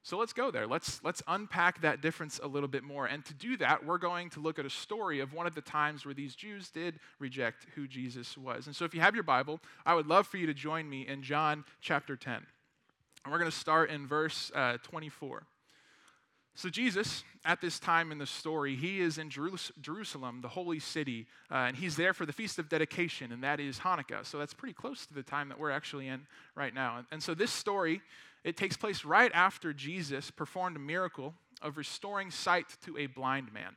So 0.02 0.16
let's 0.16 0.32
go 0.32 0.50
there. 0.50 0.66
Let's, 0.66 1.04
let's 1.04 1.22
unpack 1.28 1.82
that 1.82 2.00
difference 2.00 2.40
a 2.42 2.48
little 2.48 2.68
bit 2.68 2.82
more. 2.82 3.04
And 3.04 3.22
to 3.26 3.34
do 3.34 3.58
that, 3.58 3.84
we're 3.84 3.98
going 3.98 4.30
to 4.30 4.40
look 4.40 4.58
at 4.58 4.64
a 4.64 4.70
story 4.70 5.20
of 5.20 5.34
one 5.34 5.46
of 5.46 5.54
the 5.54 5.60
times 5.60 6.06
where 6.06 6.14
these 6.14 6.34
Jews 6.34 6.70
did 6.70 6.98
reject 7.18 7.66
who 7.74 7.86
Jesus 7.86 8.38
was. 8.38 8.66
And 8.66 8.74
so 8.74 8.86
if 8.86 8.94
you 8.94 9.02
have 9.02 9.14
your 9.14 9.24
Bible, 9.24 9.60
I 9.84 9.94
would 9.94 10.06
love 10.06 10.26
for 10.26 10.38
you 10.38 10.46
to 10.46 10.54
join 10.54 10.88
me 10.88 11.06
in 11.06 11.22
John 11.22 11.64
chapter 11.82 12.16
10. 12.16 12.34
And 13.24 13.32
we're 13.32 13.38
going 13.38 13.50
to 13.50 13.56
start 13.56 13.90
in 13.90 14.06
verse 14.06 14.50
uh, 14.54 14.78
24. 14.82 15.42
So, 16.58 16.68
Jesus, 16.68 17.22
at 17.44 17.60
this 17.60 17.78
time 17.78 18.10
in 18.10 18.18
the 18.18 18.26
story, 18.26 18.74
he 18.74 19.00
is 19.00 19.16
in 19.16 19.30
Jerusalem, 19.30 20.40
the 20.40 20.48
holy 20.48 20.80
city, 20.80 21.28
uh, 21.52 21.54
and 21.68 21.76
he's 21.76 21.94
there 21.94 22.12
for 22.12 22.26
the 22.26 22.32
Feast 22.32 22.58
of 22.58 22.68
Dedication, 22.68 23.30
and 23.30 23.44
that 23.44 23.60
is 23.60 23.78
Hanukkah. 23.78 24.26
So, 24.26 24.38
that's 24.38 24.54
pretty 24.54 24.72
close 24.72 25.06
to 25.06 25.14
the 25.14 25.22
time 25.22 25.50
that 25.50 25.60
we're 25.60 25.70
actually 25.70 26.08
in 26.08 26.26
right 26.56 26.74
now. 26.74 26.96
And, 26.96 27.06
and 27.12 27.22
so, 27.22 27.32
this 27.32 27.52
story 27.52 28.02
it 28.42 28.56
takes 28.56 28.76
place 28.76 29.04
right 29.04 29.30
after 29.34 29.72
Jesus 29.72 30.32
performed 30.32 30.74
a 30.74 30.80
miracle 30.80 31.32
of 31.62 31.76
restoring 31.76 32.32
sight 32.32 32.66
to 32.86 32.98
a 32.98 33.06
blind 33.06 33.52
man. 33.52 33.76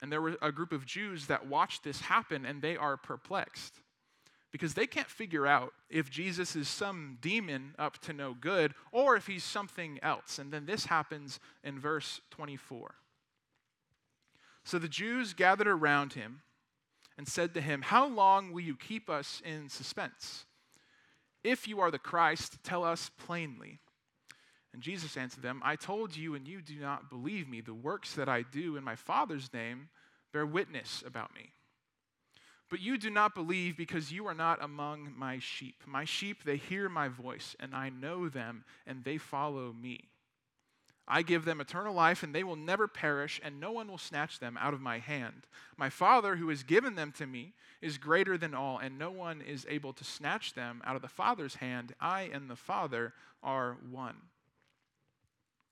And 0.00 0.10
there 0.10 0.20
were 0.20 0.36
a 0.42 0.50
group 0.50 0.72
of 0.72 0.84
Jews 0.84 1.26
that 1.26 1.46
watched 1.46 1.84
this 1.84 2.00
happen 2.00 2.44
and 2.44 2.60
they 2.60 2.76
are 2.76 2.96
perplexed 2.96 3.81
because 4.52 4.74
they 4.74 4.86
can't 4.86 5.08
figure 5.08 5.46
out 5.46 5.72
if 5.88 6.10
Jesus 6.10 6.54
is 6.54 6.68
some 6.68 7.16
demon 7.20 7.74
up 7.78 7.98
to 8.02 8.12
no 8.12 8.34
good 8.38 8.74
or 8.92 9.16
if 9.16 9.26
he's 9.26 9.42
something 9.42 9.98
else. 10.02 10.38
And 10.38 10.52
then 10.52 10.66
this 10.66 10.86
happens 10.86 11.40
in 11.64 11.80
verse 11.80 12.20
24. 12.30 12.94
So 14.64 14.78
the 14.78 14.88
Jews 14.88 15.32
gathered 15.32 15.66
around 15.66 16.12
him 16.12 16.42
and 17.16 17.26
said 17.26 17.54
to 17.54 17.60
him, 17.60 17.82
How 17.82 18.06
long 18.06 18.52
will 18.52 18.60
you 18.60 18.76
keep 18.76 19.08
us 19.08 19.40
in 19.44 19.70
suspense? 19.70 20.44
If 21.42 21.66
you 21.66 21.80
are 21.80 21.90
the 21.90 21.98
Christ, 21.98 22.58
tell 22.62 22.84
us 22.84 23.10
plainly. 23.26 23.80
And 24.72 24.82
Jesus 24.82 25.16
answered 25.16 25.42
them, 25.42 25.60
I 25.64 25.76
told 25.76 26.16
you, 26.16 26.34
and 26.34 26.46
you 26.46 26.62
do 26.62 26.76
not 26.76 27.10
believe 27.10 27.48
me. 27.48 27.60
The 27.60 27.74
works 27.74 28.14
that 28.14 28.28
I 28.28 28.42
do 28.42 28.76
in 28.76 28.84
my 28.84 28.96
Father's 28.96 29.52
name 29.52 29.88
bear 30.32 30.46
witness 30.46 31.02
about 31.06 31.34
me. 31.34 31.52
But 32.72 32.80
you 32.80 32.96
do 32.96 33.10
not 33.10 33.34
believe 33.34 33.76
because 33.76 34.12
you 34.12 34.26
are 34.28 34.34
not 34.34 34.64
among 34.64 35.12
my 35.14 35.38
sheep. 35.40 35.82
My 35.86 36.06
sheep, 36.06 36.42
they 36.42 36.56
hear 36.56 36.88
my 36.88 37.06
voice, 37.06 37.54
and 37.60 37.74
I 37.74 37.90
know 37.90 38.30
them, 38.30 38.64
and 38.86 39.04
they 39.04 39.18
follow 39.18 39.74
me. 39.74 40.08
I 41.06 41.20
give 41.20 41.44
them 41.44 41.60
eternal 41.60 41.92
life, 41.92 42.22
and 42.22 42.34
they 42.34 42.42
will 42.42 42.56
never 42.56 42.88
perish, 42.88 43.38
and 43.44 43.60
no 43.60 43.72
one 43.72 43.88
will 43.88 43.98
snatch 43.98 44.38
them 44.38 44.56
out 44.58 44.72
of 44.72 44.80
my 44.80 45.00
hand. 45.00 45.46
My 45.76 45.90
Father, 45.90 46.36
who 46.36 46.48
has 46.48 46.62
given 46.62 46.94
them 46.94 47.12
to 47.18 47.26
me, 47.26 47.52
is 47.82 47.98
greater 47.98 48.38
than 48.38 48.54
all, 48.54 48.78
and 48.78 48.98
no 48.98 49.10
one 49.10 49.42
is 49.42 49.66
able 49.68 49.92
to 49.92 50.02
snatch 50.02 50.54
them 50.54 50.80
out 50.82 50.96
of 50.96 51.02
the 51.02 51.08
Father's 51.08 51.56
hand. 51.56 51.94
I 52.00 52.30
and 52.32 52.48
the 52.48 52.56
Father 52.56 53.12
are 53.42 53.76
one. 53.90 54.16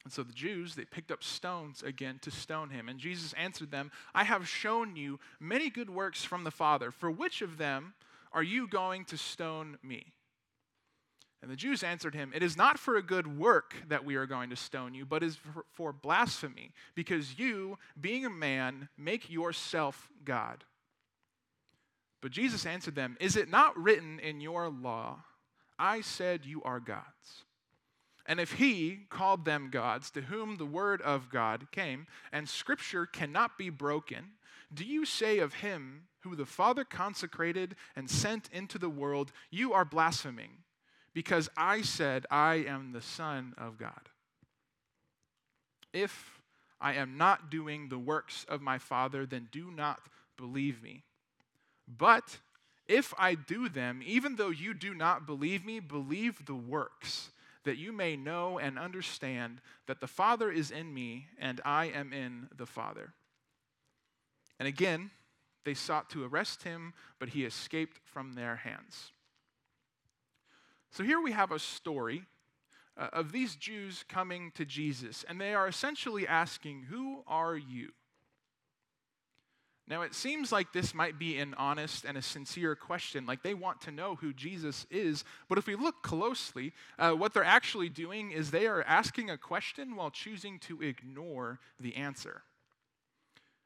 And 0.04 0.12
so 0.12 0.23
the 0.23 0.33
Jews, 0.33 0.75
they 0.75 0.85
picked 0.85 1.12
up 1.12 1.23
stones 1.23 1.83
again 1.83 2.19
to 2.23 2.30
stone 2.30 2.71
him. 2.71 2.88
And 2.88 2.99
Jesus 2.99 3.35
answered 3.35 3.71
them, 3.71 3.90
I 4.14 4.25
have 4.25 4.49
shown 4.49 4.97
you 4.97 5.21
many 5.38 5.69
good 5.69 5.90
works 5.90 6.25
from 6.25 6.45
the 6.45 6.50
Father. 6.50 6.90
For 6.90 7.11
which 7.11 7.42
of 7.42 7.59
them 7.59 7.95
are 8.33 8.42
you 8.42 8.66
going 8.66 9.04
to 9.07 9.19
stone 9.19 9.76
me? 9.83 10.14
And 11.42 11.50
the 11.50 11.57
Jews 11.57 11.83
answered 11.83 12.14
him, 12.14 12.33
It 12.35 12.42
is 12.42 12.57
not 12.57 12.78
for 12.78 12.97
a 12.97 13.02
good 13.02 13.38
work 13.38 13.75
that 13.88 14.04
we 14.04 14.16
are 14.16 14.26
going 14.26 14.50
to 14.50 14.57
stone 14.57 14.95
you, 14.95 15.07
but 15.07 15.23
is 15.23 15.37
for, 15.37 15.64
for 15.73 15.92
blasphemy, 15.92 16.73
because 16.95 17.38
you, 17.38 17.78
being 17.99 18.26
a 18.26 18.30
man, 18.30 18.88
make 18.99 19.30
yourself 19.30 20.11
God. 20.25 20.64
But 22.21 22.33
Jesus 22.33 22.66
answered 22.66 22.95
them, 22.95 23.16
Is 23.21 23.37
it 23.37 23.49
not 23.50 23.76
written 23.78 24.19
in 24.19 24.40
your 24.40 24.69
law, 24.69 25.25
I 25.78 26.02
said 26.02 26.45
you 26.45 26.62
are 26.62 26.78
gods? 26.78 27.45
And 28.26 28.38
if 28.38 28.52
he 28.54 29.00
called 29.08 29.44
them 29.44 29.70
gods, 29.70 30.10
to 30.12 30.22
whom 30.22 30.56
the 30.56 30.66
word 30.66 31.00
of 31.02 31.30
God 31.30 31.66
came, 31.72 32.06
and 32.32 32.48
scripture 32.48 33.06
cannot 33.06 33.58
be 33.58 33.70
broken, 33.70 34.32
do 34.72 34.84
you 34.84 35.04
say 35.04 35.38
of 35.38 35.54
him 35.54 36.02
who 36.20 36.36
the 36.36 36.46
Father 36.46 36.84
consecrated 36.84 37.74
and 37.96 38.08
sent 38.08 38.48
into 38.52 38.78
the 38.78 38.90
world, 38.90 39.32
You 39.50 39.72
are 39.72 39.84
blaspheming? 39.84 40.58
because 41.14 41.48
I 41.56 41.82
said, 41.82 42.26
I 42.30 42.56
am 42.66 42.92
the 42.92 43.02
Son 43.02 43.54
of 43.58 43.78
God. 43.78 44.08
If 45.92 46.40
I 46.80 46.94
am 46.94 47.16
not 47.16 47.50
doing 47.50 47.88
the 47.88 47.98
works 47.98 48.46
of 48.48 48.62
my 48.62 48.78
Father, 48.78 49.26
then 49.26 49.48
do 49.50 49.70
not 49.70 50.00
believe 50.36 50.82
me. 50.82 51.02
But 51.88 52.38
if 52.86 53.12
I 53.18 53.34
do 53.34 53.68
them, 53.68 54.00
even 54.04 54.36
though 54.36 54.50
you 54.50 54.72
do 54.72 54.94
not 54.94 55.26
believe 55.26 55.64
me, 55.64 55.80
believe 55.80 56.46
the 56.46 56.54
works, 56.54 57.30
that 57.64 57.76
you 57.76 57.92
may 57.92 58.16
know 58.16 58.58
and 58.58 58.78
understand 58.78 59.60
that 59.86 60.00
the 60.00 60.06
Father 60.06 60.50
is 60.50 60.70
in 60.70 60.92
me 60.92 61.26
and 61.38 61.60
I 61.64 61.86
am 61.86 62.12
in 62.12 62.48
the 62.56 62.66
Father. 62.66 63.12
And 64.58 64.66
again, 64.66 65.10
they 65.64 65.74
sought 65.74 66.10
to 66.10 66.24
arrest 66.24 66.62
him, 66.62 66.94
but 67.18 67.30
he 67.30 67.44
escaped 67.44 68.00
from 68.04 68.32
their 68.32 68.56
hands. 68.56 69.12
So 70.90 71.04
here 71.04 71.20
we 71.20 71.32
have 71.32 71.52
a 71.52 71.58
story 71.58 72.24
uh, 72.96 73.08
of 73.12 73.32
these 73.32 73.56
Jews 73.56 74.04
coming 74.08 74.52
to 74.56 74.64
Jesus, 74.64 75.24
and 75.28 75.40
they 75.40 75.54
are 75.54 75.68
essentially 75.68 76.26
asking, 76.26 76.84
Who 76.90 77.22
are 77.26 77.56
you? 77.56 77.90
Now, 79.90 80.02
it 80.02 80.14
seems 80.14 80.52
like 80.52 80.73
this 80.73 80.94
might 80.94 81.18
be 81.18 81.38
an 81.38 81.52
honest 81.59 82.04
and 82.04 82.16
a 82.16 82.23
sincere 82.23 82.76
question, 82.76 83.26
like 83.26 83.42
they 83.42 83.54
want 83.54 83.80
to 83.82 83.90
know 83.90 84.14
who 84.14 84.32
Jesus 84.32 84.87
is. 84.88 85.25
But 85.49 85.59
if 85.59 85.66
we 85.66 85.75
look 85.75 86.00
closely, 86.00 86.73
uh, 86.97 87.11
what 87.11 87.35
they're 87.35 87.42
actually 87.42 87.88
doing 87.88 88.30
is 88.30 88.52
they 88.52 88.68
are 88.68 88.85
asking 88.85 89.30
a 89.30 89.37
question 89.37 89.97
while 89.97 90.12
choosing 90.12 90.61
to 90.61 90.80
ignore 90.80 91.59
the 91.80 91.97
answer. 91.97 92.42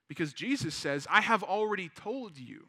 Because 0.08 0.32
Jesus 0.32 0.74
says, 0.74 1.06
I 1.10 1.20
have 1.20 1.42
already 1.42 1.90
told 1.90 2.38
you. 2.38 2.68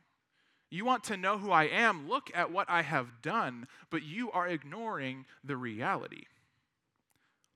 You 0.69 0.83
want 0.83 1.05
to 1.05 1.15
know 1.15 1.37
who 1.37 1.51
I 1.51 1.63
am? 1.63 2.09
Look 2.09 2.29
at 2.33 2.51
what 2.51 2.69
I 2.69 2.81
have 2.81 3.21
done, 3.21 3.67
but 3.89 4.03
you 4.03 4.31
are 4.31 4.49
ignoring 4.49 5.25
the 5.45 5.55
reality. 5.55 6.23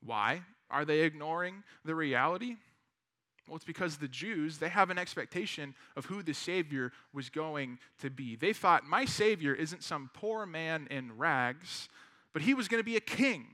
Why 0.01 0.43
are 0.71 0.85
they 0.85 1.01
ignoring 1.01 1.63
the 1.83 1.95
reality? 1.95 2.55
Well, 3.49 3.55
it's 3.55 3.65
because 3.65 3.97
the 3.97 4.07
Jews, 4.07 4.59
they 4.59 4.69
have 4.69 4.91
an 4.91 4.99
expectation 4.99 5.73
of 5.95 6.05
who 6.05 6.21
the 6.21 6.33
Savior 6.33 6.91
was 7.13 7.31
going 7.31 7.79
to 7.99 8.11
be. 8.11 8.35
They 8.35 8.53
thought, 8.53 8.85
my 8.85 9.05
Savior 9.05 9.55
isn't 9.55 9.83
some 9.83 10.11
poor 10.13 10.45
man 10.45 10.87
in 10.91 11.17
rags, 11.17 11.89
but 12.31 12.43
he 12.43 12.53
was 12.53 12.67
going 12.67 12.79
to 12.79 12.85
be 12.85 12.95
a 12.95 13.01
king. 13.01 13.47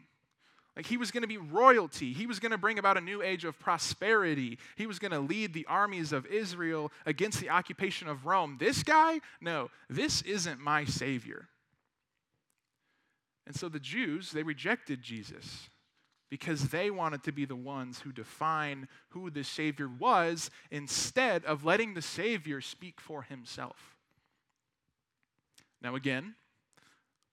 Like 0.75 0.85
he 0.85 0.97
was 0.97 1.11
going 1.11 1.21
to 1.21 1.27
be 1.27 1.37
royalty. 1.37 2.11
He 2.11 2.27
was 2.27 2.39
going 2.39 2.51
to 2.51 2.57
bring 2.57 2.77
about 2.77 2.97
a 2.97 3.01
new 3.01 3.21
age 3.21 3.45
of 3.45 3.57
prosperity. 3.57 4.59
He 4.75 4.85
was 4.85 4.99
going 4.99 5.13
to 5.13 5.19
lead 5.19 5.53
the 5.53 5.65
armies 5.67 6.11
of 6.11 6.25
Israel 6.25 6.91
against 7.05 7.39
the 7.39 7.49
occupation 7.49 8.09
of 8.09 8.25
Rome. 8.25 8.57
This 8.59 8.83
guy? 8.83 9.21
No, 9.39 9.69
this 9.89 10.21
isn't 10.23 10.59
my 10.59 10.83
Savior. 10.83 11.47
And 13.47 13.55
so 13.55 13.69
the 13.69 13.79
Jews, 13.79 14.31
they 14.31 14.43
rejected 14.43 15.01
Jesus 15.01 15.69
because 16.29 16.69
they 16.69 16.89
wanted 16.89 17.23
to 17.23 17.31
be 17.31 17.45
the 17.45 17.55
ones 17.55 17.99
who 17.99 18.11
define 18.11 18.87
who 19.09 19.29
the 19.29 19.43
Savior 19.43 19.87
was 19.87 20.49
instead 20.71 21.45
of 21.45 21.65
letting 21.65 21.93
the 21.93 22.01
Savior 22.01 22.61
speak 22.61 22.99
for 22.99 23.23
himself. 23.23 23.95
Now, 25.81 25.95
again, 25.95 26.35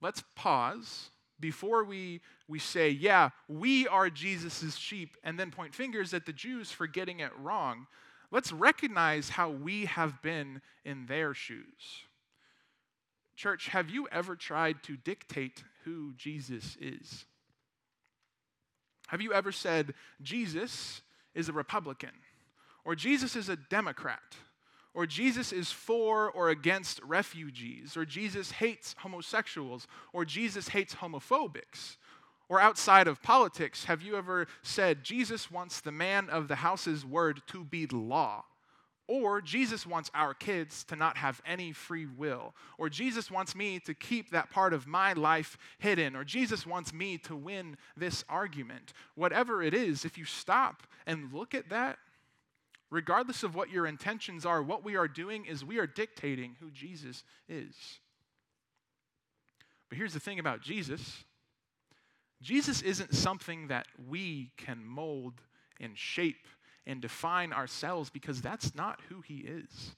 let's 0.01 0.23
pause 0.35 1.09
before 1.39 1.83
we, 1.83 2.21
we 2.47 2.59
say, 2.59 2.89
yeah, 2.89 3.29
we 3.47 3.87
are 3.87 4.09
Jesus' 4.09 4.75
sheep, 4.75 5.17
and 5.23 5.39
then 5.39 5.51
point 5.51 5.73
fingers 5.73 6.13
at 6.13 6.25
the 6.25 6.33
Jews 6.33 6.71
for 6.71 6.87
getting 6.87 7.19
it 7.19 7.31
wrong. 7.37 7.87
Let's 8.31 8.51
recognize 8.51 9.29
how 9.29 9.49
we 9.49 9.85
have 9.85 10.21
been 10.21 10.61
in 10.85 11.07
their 11.07 11.33
shoes. 11.33 12.05
Church, 13.35 13.67
have 13.69 13.89
you 13.89 14.07
ever 14.11 14.35
tried 14.35 14.83
to 14.83 14.95
dictate 14.95 15.63
who 15.83 16.13
Jesus 16.15 16.77
is? 16.79 17.25
Have 19.13 19.21
you 19.21 19.31
ever 19.31 19.51
said, 19.51 19.93
Jesus 20.23 21.03
is 21.35 21.47
a 21.47 21.53
Republican, 21.53 22.09
or 22.83 22.95
Jesus 22.95 23.35
is 23.35 23.47
a 23.47 23.55
Democrat, 23.55 24.37
or 24.95 25.05
Jesus 25.05 25.53
is 25.53 25.71
for 25.71 26.31
or 26.31 26.49
against 26.49 26.99
refugees, 27.03 27.95
or 27.95 28.05
Jesus 28.05 28.49
hates 28.49 28.95
homosexuals, 28.97 29.85
or 30.13 30.25
Jesus 30.25 30.69
hates 30.69 30.95
homophobics? 30.95 31.97
Or 32.49 32.59
outside 32.59 33.07
of 33.07 33.21
politics, 33.21 33.85
have 33.85 34.01
you 34.01 34.17
ever 34.17 34.47
said, 34.63 35.03
Jesus 35.03 35.51
wants 35.51 35.79
the 35.79 35.91
man 35.91 36.27
of 36.31 36.47
the 36.47 36.55
house's 36.55 37.05
word 37.05 37.43
to 37.49 37.63
be 37.63 37.85
law? 37.85 38.45
Or 39.07 39.41
Jesus 39.41 39.85
wants 39.85 40.09
our 40.13 40.33
kids 40.33 40.85
to 40.85 40.95
not 40.95 41.17
have 41.17 41.41
any 41.45 41.73
free 41.73 42.05
will. 42.05 42.55
Or 42.77 42.89
Jesus 42.89 43.29
wants 43.29 43.53
me 43.53 43.79
to 43.81 43.93
keep 43.93 44.31
that 44.31 44.49
part 44.49 44.73
of 44.73 44.87
my 44.87 45.11
life 45.13 45.57
hidden. 45.77 46.15
Or 46.15 46.23
Jesus 46.23 46.65
wants 46.65 46.93
me 46.93 47.17
to 47.19 47.35
win 47.35 47.75
this 47.97 48.23
argument. 48.29 48.93
Whatever 49.15 49.61
it 49.61 49.73
is, 49.73 50.05
if 50.05 50.17
you 50.17 50.23
stop 50.23 50.83
and 51.05 51.33
look 51.33 51.53
at 51.53 51.69
that, 51.69 51.99
regardless 52.89 53.43
of 53.43 53.55
what 53.55 53.69
your 53.69 53.85
intentions 53.85 54.45
are, 54.45 54.61
what 54.61 54.85
we 54.85 54.95
are 54.95 55.07
doing 55.07 55.45
is 55.45 55.65
we 55.65 55.79
are 55.79 55.87
dictating 55.87 56.55
who 56.61 56.71
Jesus 56.71 57.25
is. 57.49 57.75
But 59.89 59.97
here's 59.97 60.13
the 60.13 60.19
thing 60.19 60.39
about 60.39 60.61
Jesus 60.61 61.23
Jesus 62.41 62.81
isn't 62.81 63.15
something 63.15 63.67
that 63.67 63.87
we 64.07 64.51
can 64.57 64.85
mold 64.85 65.41
and 65.79 65.97
shape 65.97 66.47
and 66.85 67.01
define 67.01 67.53
ourselves 67.53 68.09
because 68.09 68.41
that's 68.41 68.75
not 68.75 68.99
who 69.09 69.21
he 69.21 69.37
is. 69.37 69.95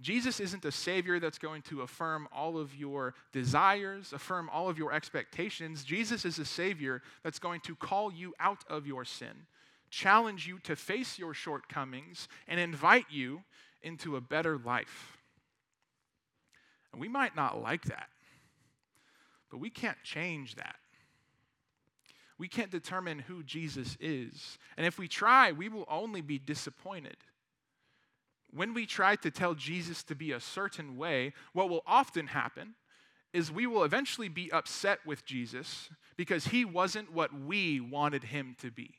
Jesus 0.00 0.38
isn't 0.38 0.64
a 0.64 0.70
savior 0.70 1.18
that's 1.18 1.38
going 1.38 1.62
to 1.62 1.82
affirm 1.82 2.28
all 2.32 2.56
of 2.56 2.74
your 2.76 3.14
desires, 3.32 4.12
affirm 4.12 4.48
all 4.50 4.68
of 4.68 4.78
your 4.78 4.92
expectations. 4.92 5.82
Jesus 5.82 6.24
is 6.24 6.38
a 6.38 6.44
savior 6.44 7.02
that's 7.24 7.40
going 7.40 7.60
to 7.62 7.74
call 7.74 8.12
you 8.12 8.32
out 8.38 8.64
of 8.70 8.86
your 8.86 9.04
sin, 9.04 9.46
challenge 9.90 10.46
you 10.46 10.60
to 10.60 10.76
face 10.76 11.18
your 11.18 11.34
shortcomings, 11.34 12.28
and 12.46 12.60
invite 12.60 13.06
you 13.10 13.42
into 13.82 14.14
a 14.14 14.20
better 14.20 14.56
life. 14.56 15.18
And 16.92 17.00
we 17.00 17.08
might 17.08 17.34
not 17.34 17.60
like 17.60 17.84
that, 17.86 18.08
but 19.50 19.58
we 19.58 19.68
can't 19.68 19.98
change 20.04 20.54
that 20.54 20.76
we 22.38 22.48
can't 22.48 22.70
determine 22.70 23.18
who 23.18 23.42
Jesus 23.42 23.96
is. 24.00 24.58
And 24.76 24.86
if 24.86 24.98
we 24.98 25.08
try, 25.08 25.52
we 25.52 25.68
will 25.68 25.86
only 25.88 26.20
be 26.20 26.38
disappointed. 26.38 27.16
When 28.50 28.74
we 28.74 28.86
try 28.86 29.16
to 29.16 29.30
tell 29.30 29.54
Jesus 29.54 30.02
to 30.04 30.14
be 30.14 30.32
a 30.32 30.40
certain 30.40 30.96
way, 30.96 31.34
what 31.52 31.68
will 31.68 31.82
often 31.86 32.28
happen 32.28 32.74
is 33.32 33.52
we 33.52 33.66
will 33.66 33.84
eventually 33.84 34.28
be 34.28 34.50
upset 34.52 35.00
with 35.04 35.24
Jesus 35.24 35.90
because 36.16 36.46
he 36.46 36.64
wasn't 36.64 37.12
what 37.12 37.32
we 37.32 37.80
wanted 37.80 38.24
him 38.24 38.56
to 38.60 38.70
be. 38.70 38.94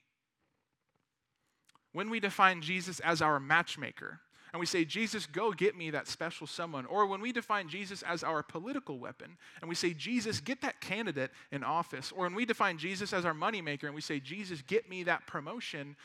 When 1.93 2.09
we 2.09 2.19
define 2.19 2.61
Jesus 2.61 2.99
as 2.99 3.21
our 3.21 3.39
matchmaker, 3.39 4.19
and 4.51 4.59
we 4.59 4.65
say, 4.65 4.83
Jesus, 4.83 5.27
go 5.27 5.51
get 5.51 5.77
me 5.77 5.91
that 5.91 6.07
special 6.07 6.47
someone. 6.47 6.85
Or 6.85 7.05
when 7.05 7.21
we 7.21 7.31
define 7.31 7.69
Jesus 7.69 8.01
as 8.01 8.23
our 8.23 8.41
political 8.41 8.97
weapon 8.97 9.37
and 9.61 9.69
we 9.69 9.75
say, 9.75 9.93
Jesus, 9.93 10.39
get 10.39 10.61
that 10.61 10.81
candidate 10.81 11.31
in 11.51 11.63
office. 11.63 12.11
Or 12.11 12.23
when 12.23 12.35
we 12.35 12.45
define 12.45 12.77
Jesus 12.77 13.13
as 13.13 13.25
our 13.25 13.33
moneymaker 13.33 13.83
and 13.83 13.93
we 13.93 14.01
say, 14.01 14.19
Jesus, 14.19 14.61
get 14.63 14.89
me 14.89 15.03
that 15.03 15.27
promotion, 15.27 15.95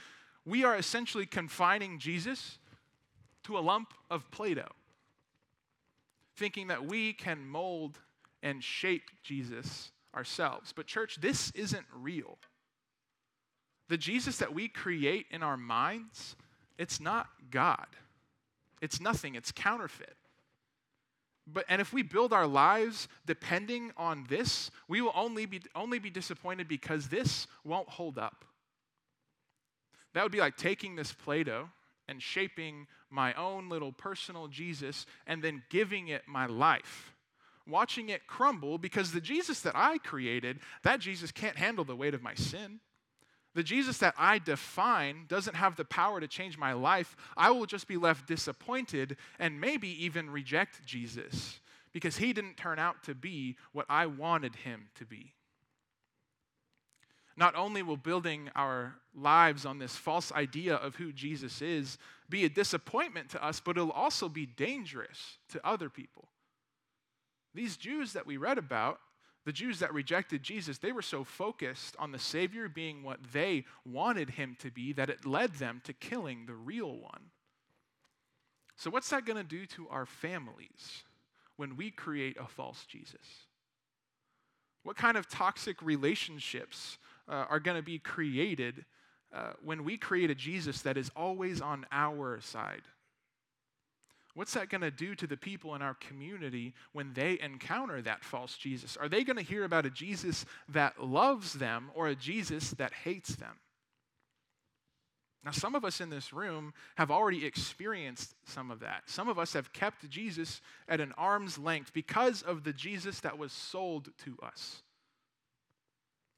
we 0.45 0.65
are 0.65 0.77
essentially 0.77 1.27
confining 1.27 1.99
Jesus 1.99 2.59
to 3.45 3.57
a 3.57 3.61
lump 3.61 3.95
of 4.11 4.31
Play 4.31 4.55
Doh, 4.55 4.65
thinking 6.37 6.69
that 6.69 6.85
we 6.85 7.13
can 7.15 7.47
mold 7.47 7.99
and 8.43 8.63
shape 8.63 9.11
Jesus 9.23 9.91
ourselves. 10.15 10.73
But, 10.75 10.87
church, 10.87 11.19
this 11.21 11.51
isn't 11.53 11.87
real. 11.95 12.39
The 13.89 13.97
Jesus 13.97 14.39
that 14.39 14.55
we 14.55 14.69
create 14.69 15.27
in 15.31 15.43
our 15.43 15.57
minds, 15.57 16.37
it's 16.79 17.01
not 17.01 17.29
God. 17.51 17.87
It's 18.85 19.01
nothing, 19.01 19.35
it's 19.35 19.51
counterfeit. 19.51 20.15
But, 21.47 21.65
and 21.71 21.81
if 21.81 21.93
we 21.93 22.03
build 22.03 22.35
our 22.35 22.47
lives 22.47 23.09
depending 23.27 23.93
on 23.97 24.27
this, 24.29 24.71
we 24.89 25.01
will 25.01 25.13
only 25.15 25.47
be, 25.47 25.63
only 25.75 25.99
be 25.99 26.11
disappointed 26.11 26.69
because 26.69 27.09
this 27.09 27.47
won't 27.65 27.89
hold 27.89 28.19
up. 28.19 28.45
That 30.13 30.23
would 30.23 30.33
be 30.33 30.39
like 30.39 30.59
taking 30.59 30.97
this 30.97 31.15
Play 31.15 31.45
Doh 31.45 31.71
and 32.09 32.21
shaping 32.23 32.87
my 33.09 33.33
own 33.35 33.71
little 33.71 33.91
personal 33.91 34.49
Jesus 34.49 35.07
and 35.27 35.43
then 35.43 35.63
giving 35.71 36.09
it 36.09 36.23
my 36.27 36.45
life. 36.45 37.15
Watching 37.67 38.11
it 38.11 38.27
crumble 38.27 38.77
because 38.77 39.13
the 39.13 39.21
Jesus 39.21 39.61
that 39.63 39.75
I 39.75 39.97
created, 39.97 40.61
that 40.83 41.01
Jesus 41.01 41.33
can't 41.33 41.57
handle 41.57 41.87
the 41.87 41.97
weight 41.97 42.13
of 42.13 42.23
my 42.23 42.35
sin. 42.35 42.81
The 43.55 43.63
Jesus 43.63 43.99
that 43.99 44.15
I 44.19 44.39
define 44.39 45.27
doesn't 45.29 45.55
have 45.55 45.77
the 45.77 45.85
power 45.85 46.21
to 46.21 46.27
change 46.27 46.59
my 46.59 46.73
life. 46.73 47.17
I 47.37 47.51
will 47.51 47.67
just 47.67 47.87
be 47.87 47.97
left 47.97 48.27
disappointed 48.27 49.17
and 49.39 49.61
maybe 49.61 50.05
even 50.05 50.29
reject 50.31 50.85
Jesus 50.85 51.61
because 51.93 52.17
he 52.17 52.33
didn't 52.33 52.57
turn 52.57 52.81
out 52.81 53.05
to 53.05 53.15
be 53.15 53.57
what 53.73 53.87
I 53.89 54.07
wanted 54.07 54.57
him 54.57 54.89
to 54.97 55.05
be. 55.05 55.35
Not 57.37 57.55
only 57.55 57.83
will 57.83 57.97
building 57.97 58.51
our 58.57 58.97
lives 59.15 59.65
on 59.65 59.79
this 59.79 59.97
false 59.97 60.33
idea 60.33 60.75
of 60.75 60.97
who 60.97 61.13
Jesus 61.13 61.63
is 61.63 61.99
be 62.29 62.45
a 62.45 62.49
disappointment 62.49 63.31
to 63.31 63.45
us, 63.45 63.61
but 63.61 63.77
it'll 63.77 63.91
also 63.91 64.29
be 64.29 64.47
dangerous 64.47 65.39
to 65.51 65.67
other 65.67 65.89
people. 65.89 66.29
These 67.55 67.77
Jews 67.77 68.13
that 68.13 68.27
we 68.27 68.37
read 68.37 68.59
about 68.59 68.99
the 69.45 69.53
Jews 69.53 69.79
that 69.81 69.93
rejected 69.93 70.43
Jesus, 70.43 70.79
they 70.79 70.93
were 70.93 71.03
so 71.03 71.23
focused 71.23 71.97
on 71.99 72.13
the 72.13 72.19
Savior 72.19 72.69
being 72.69 73.03
what 73.03 73.21
they 73.33 73.65
wanted 73.85 74.31
him 74.31 74.57
to 74.61 74.71
be 74.71 74.93
that 74.95 75.11
it 75.11 75.27
led 75.27 75.55
them 75.55 75.83
to 75.85 75.93
killing 75.93 76.47
the 76.47 76.55
real 76.55 76.97
one. 76.97 77.31
So, 78.77 78.91
what's 78.91 79.11
that 79.11 79.27
going 79.27 79.37
to 79.37 79.45
do 79.45 79.67
to 79.67 79.89
our 79.89 80.07
families 80.07 81.05
when 81.57 81.77
we 81.77 81.91
create 81.91 82.37
a 82.41 82.47
false 82.47 82.85
Jesus? 82.87 83.47
What 84.83 84.97
kind 84.97 85.17
of 85.17 85.29
toxic 85.29 85.81
relationships 85.83 86.99
uh, 87.29 87.47
are 87.49 87.61
going 87.61 87.77
to 87.77 87.83
be 87.83 87.99
created 87.99 88.85
uh, 89.35 89.53
when 89.63 89.85
we 89.85 89.97
create 89.97 90.31
a 90.31 90.35
Jesus 90.35 90.83
that 90.83 90.97
is 90.97 91.11
always 91.15 91.61
on 91.61 91.87
our 91.93 92.41
side? 92.41 92.83
What's 94.35 94.55
that 94.55 94.69
going 94.69 94.81
to 94.81 94.91
do 94.91 95.15
to 95.15 95.27
the 95.29 95.37
people 95.37 95.75
in 95.77 95.83
our 95.83 95.95
community 95.95 96.75
when 96.93 97.13
they 97.13 97.39
encounter 97.41 98.03
that 98.03 98.25
false 98.25 98.57
Jesus? 98.57 98.97
Are 98.97 99.09
they 99.09 99.23
going 99.23 99.37
to 99.37 99.43
hear 99.43 99.65
about 99.65 99.87
a 99.87 99.91
Jesus 99.91 100.45
that 100.69 101.03
loves 101.03 101.53
them 101.53 101.91
or 101.95 102.09
a 102.09 102.17
Jesus 102.17 102.71
that 102.71 102.93
hates 102.93 103.37
them? 103.37 103.61
Now, 105.45 105.53
some 105.53 105.75
of 105.75 105.85
us 105.85 106.01
in 106.01 106.09
this 106.09 106.33
room 106.33 106.73
have 106.97 107.11
already 107.11 107.45
experienced 107.45 108.35
some 108.47 108.71
of 108.71 108.81
that. 108.81 109.03
Some 109.07 109.29
of 109.29 109.39
us 109.39 109.53
have 109.53 109.73
kept 109.73 110.09
Jesus 110.09 110.63
at 110.89 111.01
an 111.01 111.13
arm's 111.19 111.59
length 111.59 111.93
because 111.93 112.43
of 112.43 112.65
the 112.65 112.73
Jesus 112.73 113.21
that 113.21 113.39
was 113.39 113.53
sold 113.53 114.09
to 114.25 114.39
us. 114.43 114.83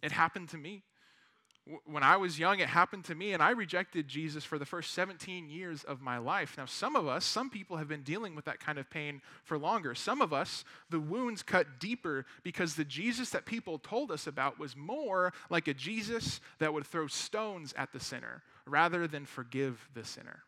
It 0.03 0.13
happened 0.13 0.49
to 0.51 0.59
me 0.59 0.83
when 1.85 2.05
I 2.05 2.17
was 2.17 2.39
young, 2.39 2.61
it 2.61 2.69
happened 2.69 3.05
to 3.07 3.15
me, 3.15 3.33
and 3.33 3.43
I 3.43 3.51
rejected 3.51 4.07
Jesus 4.07 4.45
for 4.45 4.57
the 4.57 4.65
first 4.65 4.93
17 4.93 5.49
years 5.49 5.83
of 5.83 6.01
my 6.01 6.19
life. 6.19 6.55
Now, 6.57 6.67
some 6.67 6.95
of 6.95 7.09
us, 7.09 7.25
some 7.25 7.51
people 7.51 7.77
have 7.77 7.89
been 7.89 8.03
dealing 8.03 8.37
with 8.37 8.45
that 8.45 8.61
kind 8.61 8.79
of 8.79 8.89
pain 8.89 9.21
for 9.43 9.59
longer. 9.59 9.93
Some 9.95 10.23
of 10.23 10.33
us, 10.33 10.65
the 10.91 11.01
wounds 11.01 11.43
cut 11.43 11.81
deeper 11.81 12.25
because 12.45 12.77
the 12.77 12.85
Jesus 12.85 13.31
that 13.31 13.47
people 13.47 13.79
told 13.81 14.13
us 14.13 14.29
about 14.29 14.61
was 14.61 14.77
more 14.77 15.33
like 15.51 15.67
a 15.67 15.75
Jesus 15.75 16.41
that 16.61 16.73
would 16.73 16.87
throw 16.87 17.09
stones 17.09 17.75
at 17.77 17.93
the 17.93 18.01
sinner 18.01 18.43
rather 18.65 19.09
than 19.09 19.27
forgive 19.27 19.89
the 19.93 20.05
sinner. 20.05 20.45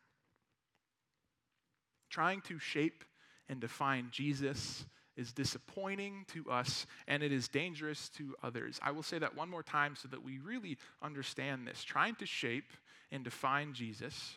Trying 2.11 2.43
to 2.43 2.61
shape 2.61 3.05
and 3.49 3.61
define 3.61 4.09
Jesus 4.13 4.85
is 5.19 5.33
disappointing 5.33 6.25
to 6.33 6.49
us 6.49 6.87
and 7.09 7.23
it 7.23 7.33
is 7.33 7.49
dangerous 7.49 8.09
to 8.11 8.35
others. 8.43 8.79
I 8.81 8.93
will 8.93 9.03
say 9.03 9.19
that 9.19 9.37
one 9.37 9.51
more 9.51 9.65
time 9.65 9.97
so 9.97 10.09
that 10.09 10.25
we 10.25 10.39
really 10.39 10.79
understand 11.03 11.67
this. 11.67 11.83
Trying 11.83 12.15
to 12.17 12.27
shape 12.27 12.73
and 13.11 13.25
define 13.25 13.75
Jesus 13.75 14.37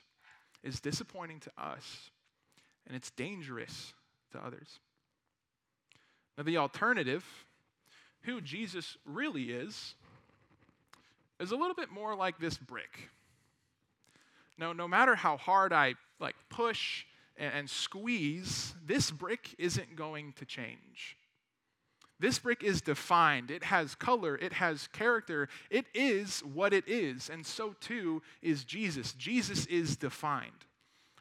is 0.64 0.80
disappointing 0.80 1.40
to 1.42 1.52
us 1.58 2.10
and 2.88 2.96
it's 2.96 3.12
dangerous 3.12 3.94
to 4.32 4.44
others. 4.44 4.80
Now, 6.38 6.44
the 6.44 6.58
alternative, 6.58 7.24
who 8.22 8.42
Jesus 8.42 8.98
really 9.06 9.52
is, 9.52 9.94
is 11.40 11.52
a 11.52 11.56
little 11.56 11.76
bit 11.76 11.92
more 11.92 12.16
like 12.16 12.40
this 12.40 12.58
brick. 12.58 13.10
Now, 14.58 14.74
no 14.74 14.88
matter 14.88 15.14
how 15.16 15.38
hard 15.38 15.74
I 15.74 15.94
like 16.20 16.36
push 16.50 17.06
and, 17.42 17.70
squeeze, 17.70 18.76
this 18.86 19.10
brick 19.10 19.56
isn't 19.58 19.96
going 19.96 20.34
to 20.34 20.46
change. 20.46 21.18
This 22.20 22.38
brick 22.38 22.64
is 22.64 22.82
defined. 22.82 23.50
It 23.50 23.64
has 23.64 23.96
color. 23.96 24.36
It 24.36 24.54
has 24.54 24.88
character. 24.88 25.50
It 25.72 25.88
is 25.96 26.42
what 26.42 26.72
it 26.72 26.88
is. 26.88 27.32
And 27.32 27.44
so 27.44 27.74
too 27.82 28.22
is 28.44 28.64
Jesus. 28.64 29.14
Jesus 29.14 29.66
is 29.66 29.98
defined. 29.98 30.52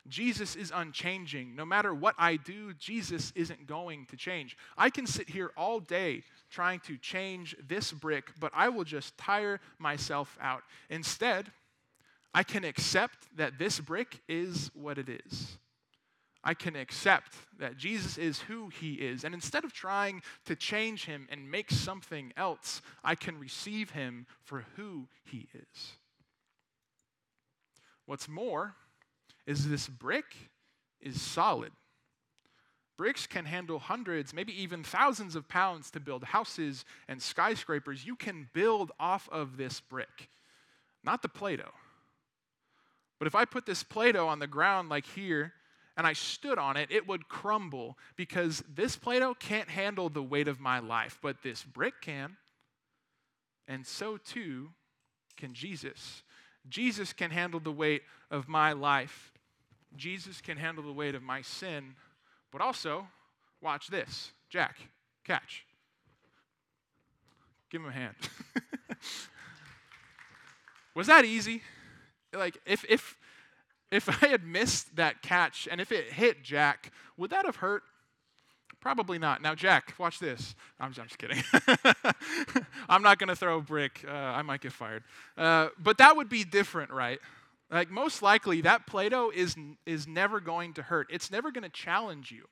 Jesus 0.08 0.56
is 0.56 0.72
unchanging. 0.74 1.56
No 1.56 1.64
matter 1.64 1.94
what 1.94 2.14
I 2.18 2.36
do, 2.36 2.74
Jesus 2.74 3.32
isn't 3.34 3.66
going 3.66 4.06
to 4.06 4.16
change. 4.16 4.58
I 4.76 4.90
can 4.90 5.06
sit 5.06 5.30
here 5.30 5.52
all 5.56 5.80
day 5.80 6.22
trying 6.50 6.80
to 6.80 6.98
change 6.98 7.56
this 7.66 7.92
brick, 7.92 8.32
but 8.38 8.52
I 8.54 8.68
will 8.68 8.84
just 8.84 9.16
tire 9.16 9.58
myself 9.78 10.36
out. 10.40 10.64
Instead, 10.90 11.50
I 12.34 12.42
can 12.42 12.64
accept 12.64 13.26
that 13.36 13.58
this 13.58 13.80
brick 13.80 14.20
is 14.28 14.70
what 14.74 14.98
it 14.98 15.08
is. 15.08 15.58
I 16.42 16.54
can 16.54 16.74
accept 16.74 17.34
that 17.58 17.76
Jesus 17.76 18.16
is 18.16 18.40
who 18.40 18.68
he 18.68 18.94
is. 18.94 19.24
And 19.24 19.34
instead 19.34 19.64
of 19.64 19.72
trying 19.72 20.22
to 20.46 20.56
change 20.56 21.04
him 21.04 21.28
and 21.30 21.50
make 21.50 21.70
something 21.70 22.32
else, 22.36 22.80
I 23.04 23.14
can 23.14 23.38
receive 23.38 23.90
him 23.90 24.26
for 24.42 24.64
who 24.76 25.08
he 25.22 25.48
is. 25.52 25.92
What's 28.06 28.28
more 28.28 28.74
is 29.46 29.68
this 29.68 29.86
brick 29.86 30.34
is 31.00 31.20
solid. 31.20 31.72
Bricks 32.96 33.26
can 33.26 33.44
handle 33.44 33.78
hundreds, 33.78 34.34
maybe 34.34 34.52
even 34.62 34.82
thousands 34.82 35.34
of 35.34 35.48
pounds 35.48 35.90
to 35.92 36.00
build 36.00 36.24
houses 36.24 36.84
and 37.08 37.20
skyscrapers. 37.20 38.04
You 38.04 38.16
can 38.16 38.48
build 38.52 38.92
off 38.98 39.28
of 39.30 39.56
this 39.56 39.80
brick, 39.80 40.28
not 41.02 41.22
the 41.22 41.28
Play 41.28 41.56
Doh. 41.56 41.72
But 43.18 43.26
if 43.26 43.34
I 43.34 43.44
put 43.44 43.64
this 43.64 43.82
Play 43.82 44.12
Doh 44.12 44.28
on 44.28 44.38
the 44.38 44.46
ground 44.46 44.88
like 44.88 45.06
here, 45.06 45.52
and 46.00 46.06
I 46.06 46.14
stood 46.14 46.56
on 46.56 46.78
it, 46.78 46.90
it 46.90 47.06
would 47.06 47.28
crumble 47.28 47.98
because 48.16 48.64
this 48.74 48.96
Play 48.96 49.18
Doh 49.18 49.34
can't 49.34 49.68
handle 49.68 50.08
the 50.08 50.22
weight 50.22 50.48
of 50.48 50.58
my 50.58 50.78
life, 50.78 51.18
but 51.20 51.42
this 51.42 51.62
brick 51.62 51.92
can. 52.00 52.38
And 53.68 53.86
so 53.86 54.16
too 54.16 54.70
can 55.36 55.52
Jesus. 55.52 56.22
Jesus 56.70 57.12
can 57.12 57.30
handle 57.30 57.60
the 57.60 57.70
weight 57.70 58.00
of 58.30 58.48
my 58.48 58.72
life. 58.72 59.34
Jesus 59.94 60.40
can 60.40 60.56
handle 60.56 60.82
the 60.82 60.90
weight 60.90 61.14
of 61.14 61.22
my 61.22 61.42
sin. 61.42 61.96
But 62.50 62.62
also, 62.62 63.06
watch 63.60 63.88
this. 63.88 64.32
Jack, 64.48 64.78
catch. 65.22 65.66
Give 67.68 67.82
him 67.82 67.88
a 67.88 67.92
hand. 67.92 68.16
Was 70.94 71.08
that 71.08 71.26
easy? 71.26 71.60
Like, 72.32 72.56
if, 72.64 72.86
if, 72.88 73.18
if 73.90 74.08
I 74.22 74.28
had 74.28 74.44
missed 74.44 74.96
that 74.96 75.22
catch 75.22 75.68
and 75.70 75.80
if 75.80 75.92
it 75.92 76.12
hit 76.12 76.42
Jack, 76.42 76.92
would 77.16 77.30
that 77.30 77.44
have 77.44 77.56
hurt? 77.56 77.82
Probably 78.80 79.18
not. 79.18 79.42
Now, 79.42 79.54
Jack, 79.54 79.94
watch 79.98 80.18
this. 80.18 80.54
I'm, 80.78 80.86
I'm 80.86 81.08
just 81.08 81.18
kidding. 81.18 81.42
I'm 82.88 83.02
not 83.02 83.18
going 83.18 83.28
to 83.28 83.36
throw 83.36 83.58
a 83.58 83.60
brick. 83.60 84.04
Uh, 84.08 84.10
I 84.10 84.40
might 84.42 84.62
get 84.62 84.72
fired. 84.72 85.04
Uh, 85.36 85.68
but 85.78 85.98
that 85.98 86.16
would 86.16 86.30
be 86.30 86.44
different, 86.44 86.90
right? 86.90 87.18
Like, 87.70 87.90
most 87.90 88.22
likely, 88.22 88.62
that 88.62 88.86
Play 88.86 89.10
Doh 89.10 89.30
is, 89.34 89.54
is 89.84 90.08
never 90.08 90.40
going 90.40 90.72
to 90.74 90.82
hurt. 90.82 91.08
It's 91.10 91.30
never 91.30 91.52
going 91.52 91.62
to 91.62 91.68
challenge 91.68 92.30
you. 92.30 92.46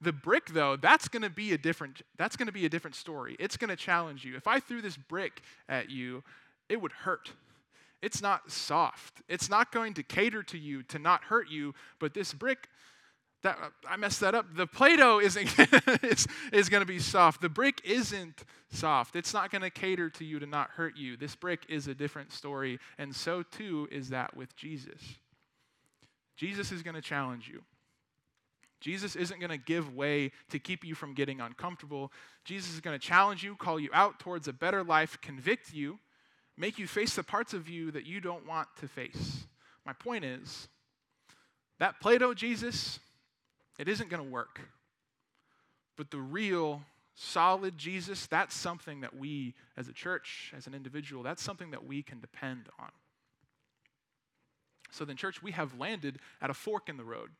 The 0.00 0.12
brick, 0.12 0.46
though, 0.46 0.76
that's 0.76 1.06
going 1.06 1.22
to 1.22 1.30
be 1.30 1.52
a 1.52 1.58
different. 1.58 2.02
That's 2.18 2.36
going 2.36 2.46
to 2.46 2.52
be 2.52 2.66
a 2.66 2.68
different 2.68 2.96
story. 2.96 3.36
It's 3.38 3.56
going 3.56 3.70
to 3.70 3.76
challenge 3.76 4.24
you. 4.24 4.36
If 4.36 4.46
I 4.46 4.60
threw 4.60 4.82
this 4.82 4.96
brick 4.96 5.40
at 5.68 5.88
you, 5.88 6.24
it 6.68 6.80
would 6.80 6.92
hurt. 6.92 7.30
It's 8.04 8.20
not 8.20 8.50
soft. 8.50 9.22
It's 9.30 9.48
not 9.48 9.72
going 9.72 9.94
to 9.94 10.02
cater 10.02 10.42
to 10.42 10.58
you 10.58 10.82
to 10.84 10.98
not 10.98 11.24
hurt 11.24 11.48
you, 11.48 11.74
but 11.98 12.12
this 12.12 12.34
brick, 12.34 12.68
that 13.42 13.56
uh, 13.56 13.70
I 13.88 13.96
messed 13.96 14.20
that 14.20 14.34
up. 14.34 14.54
The 14.54 14.66
Play-Doh 14.66 15.20
isn't 15.20 15.58
is, 16.04 16.26
is 16.52 16.68
going 16.68 16.82
to 16.82 16.86
be 16.86 16.98
soft. 16.98 17.40
The 17.40 17.48
brick 17.48 17.80
isn't 17.82 18.44
soft. 18.70 19.16
It's 19.16 19.32
not 19.32 19.50
going 19.50 19.62
to 19.62 19.70
cater 19.70 20.10
to 20.10 20.24
you 20.24 20.38
to 20.38 20.44
not 20.44 20.68
hurt 20.68 20.98
you. 20.98 21.16
This 21.16 21.34
brick 21.34 21.64
is 21.70 21.88
a 21.88 21.94
different 21.94 22.30
story, 22.30 22.78
and 22.98 23.16
so 23.16 23.42
too 23.42 23.88
is 23.90 24.10
that 24.10 24.36
with 24.36 24.54
Jesus. 24.54 25.00
Jesus 26.36 26.72
is 26.72 26.82
going 26.82 26.96
to 26.96 27.02
challenge 27.02 27.48
you. 27.48 27.62
Jesus 28.82 29.16
isn't 29.16 29.40
going 29.40 29.48
to 29.48 29.56
give 29.56 29.96
way 29.96 30.30
to 30.50 30.58
keep 30.58 30.84
you 30.84 30.94
from 30.94 31.14
getting 31.14 31.40
uncomfortable. 31.40 32.12
Jesus 32.44 32.74
is 32.74 32.80
going 32.80 33.00
to 33.00 33.06
challenge 33.06 33.42
you, 33.42 33.56
call 33.56 33.80
you 33.80 33.88
out 33.94 34.18
towards 34.18 34.46
a 34.46 34.52
better 34.52 34.84
life, 34.84 35.16
convict 35.22 35.72
you 35.72 36.00
make 36.56 36.78
you 36.78 36.86
face 36.86 37.14
the 37.14 37.22
parts 37.22 37.54
of 37.54 37.68
you 37.68 37.90
that 37.90 38.06
you 38.06 38.20
don't 38.20 38.46
want 38.46 38.68
to 38.80 38.88
face. 38.88 39.44
My 39.84 39.92
point 39.92 40.24
is 40.24 40.68
that 41.78 42.00
Play 42.00 42.18
Doh 42.18 42.34
Jesus, 42.34 42.98
it 43.78 43.88
isn't 43.88 44.08
going 44.08 44.22
to 44.22 44.30
work. 44.30 44.60
But 45.96 46.10
the 46.10 46.18
real, 46.18 46.82
solid 47.14 47.78
Jesus, 47.78 48.26
that's 48.26 48.54
something 48.54 49.00
that 49.02 49.16
we 49.16 49.54
as 49.76 49.88
a 49.88 49.92
church, 49.92 50.52
as 50.56 50.66
an 50.66 50.74
individual, 50.74 51.22
that's 51.22 51.42
something 51.42 51.70
that 51.70 51.86
we 51.86 52.02
can 52.02 52.20
depend 52.20 52.68
on. 52.78 52.90
So 54.90 55.04
then, 55.04 55.16
church, 55.16 55.42
we 55.42 55.50
have 55.52 55.78
landed 55.78 56.20
at 56.40 56.50
a 56.50 56.54
fork 56.54 56.88
in 56.88 56.96
the 56.96 57.04
road 57.04 57.30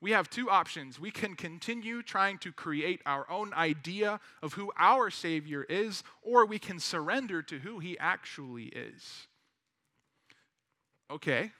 we 0.00 0.10
have 0.10 0.28
two 0.28 0.50
options. 0.50 1.00
We 1.00 1.10
can 1.10 1.34
continue 1.34 2.02
trying 2.02 2.38
to 2.38 2.52
create 2.52 3.00
our 3.06 3.28
own 3.30 3.54
idea 3.54 4.20
of 4.42 4.52
who 4.52 4.70
our 4.78 5.10
Savior 5.10 5.64
is, 5.68 6.02
or 6.22 6.44
we 6.44 6.58
can 6.58 6.78
surrender 6.78 7.42
to 7.42 7.58
who 7.58 7.78
He 7.78 7.98
actually 7.98 8.64
is. 8.64 9.26
Okay, 11.10 11.52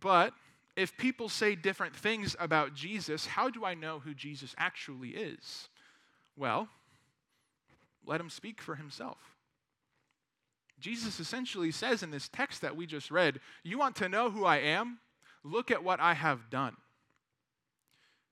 but 0.00 0.32
if 0.76 0.96
people 0.96 1.28
say 1.28 1.54
different 1.54 1.94
things 1.94 2.34
about 2.40 2.74
Jesus, 2.74 3.26
how 3.26 3.48
do 3.48 3.64
I 3.64 3.74
know 3.74 4.00
who 4.00 4.14
Jesus 4.14 4.54
actually 4.58 5.10
is? 5.10 5.68
Well, 6.36 6.68
let 8.04 8.20
him 8.20 8.30
speak 8.30 8.60
for 8.60 8.74
himself. 8.74 9.18
Jesus 10.80 11.20
essentially 11.20 11.70
says 11.70 12.02
in 12.02 12.10
this 12.10 12.28
text 12.28 12.62
that 12.62 12.74
we 12.76 12.86
just 12.86 13.10
read, 13.10 13.38
You 13.62 13.78
want 13.78 13.94
to 13.96 14.08
know 14.08 14.30
who 14.30 14.44
I 14.44 14.56
am? 14.56 14.98
Look 15.44 15.70
at 15.70 15.84
what 15.84 16.00
I 16.00 16.14
have 16.14 16.50
done 16.50 16.76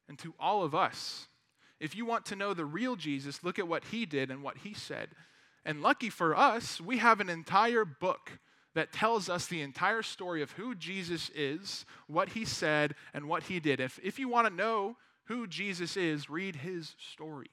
and 0.08 0.18
to 0.20 0.34
all 0.38 0.62
of 0.62 0.74
us. 0.74 1.28
If 1.80 1.96
you 1.96 2.06
want 2.06 2.26
to 2.26 2.36
know 2.36 2.54
the 2.54 2.64
real 2.64 2.96
Jesus, 2.96 3.42
look 3.42 3.58
at 3.58 3.68
what 3.68 3.84
he 3.86 4.06
did 4.06 4.30
and 4.30 4.42
what 4.42 4.58
he 4.58 4.74
said. 4.74 5.08
And 5.64 5.82
lucky 5.82 6.10
for 6.10 6.36
us, 6.36 6.80
we 6.80 6.98
have 6.98 7.20
an 7.20 7.28
entire 7.28 7.84
book 7.84 8.38
that 8.74 8.92
tells 8.92 9.28
us 9.28 9.46
the 9.46 9.60
entire 9.60 10.02
story 10.02 10.42
of 10.42 10.52
who 10.52 10.74
Jesus 10.74 11.30
is, 11.34 11.84
what 12.06 12.30
he 12.30 12.44
said, 12.44 12.94
and 13.12 13.28
what 13.28 13.44
he 13.44 13.60
did. 13.60 13.80
If, 13.80 14.00
if 14.02 14.18
you 14.18 14.28
want 14.28 14.48
to 14.48 14.54
know 14.54 14.96
who 15.24 15.46
Jesus 15.46 15.96
is, 15.96 16.30
read 16.30 16.56
his 16.56 16.94
story. 17.12 17.50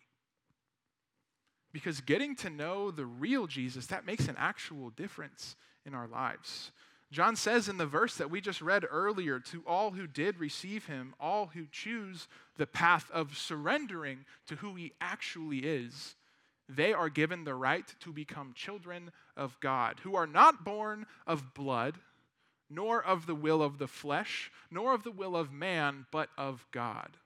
Because 1.72 2.02
getting 2.02 2.36
to 2.38 2.50
know 2.50 2.90
the 2.90 3.06
real 3.06 3.48
Jesus, 3.48 3.88
that 3.88 4.06
makes 4.06 4.28
an 4.28 4.36
actual 4.38 4.90
difference 4.92 5.56
in 5.86 5.94
our 5.94 6.08
lives. 6.08 6.72
John 7.12 7.36
says 7.36 7.68
in 7.68 7.78
the 7.78 7.88
verse 7.88 8.16
that 8.18 8.30
we 8.30 8.40
just 8.40 8.62
read 8.62 8.86
earlier 8.90 9.40
to 9.40 9.64
all 9.66 9.92
who 9.92 10.06
did 10.06 10.40
receive 10.40 10.86
him, 10.86 11.16
all 11.20 11.48
who 11.48 11.66
choose 11.72 12.28
the 12.58 12.68
path 12.68 13.10
of 13.12 13.38
surrendering 13.38 14.26
to 14.48 14.56
who 14.56 14.76
he 14.76 14.94
actually 15.02 15.60
is, 15.60 16.16
they 16.68 16.94
are 16.94 17.10
given 17.10 17.44
the 17.44 17.56
right 17.56 17.96
to 18.02 18.14
become 18.14 18.54
children 18.54 19.12
of 19.36 19.60
God, 19.60 20.02
who 20.04 20.16
are 20.16 20.28
not 20.28 20.64
born 20.64 21.08
of 21.26 21.56
blood, 21.56 21.96
nor 22.70 23.04
of 23.04 23.26
the 23.26 23.34
will 23.34 23.64
of 23.64 23.80
the 23.80 23.88
flesh, 23.88 24.52
nor 24.70 24.94
of 24.94 25.04
the 25.04 25.12
will 25.12 25.36
of 25.36 25.52
man, 25.52 26.06
but 26.12 26.30
of 26.38 26.68
God. 26.72 27.18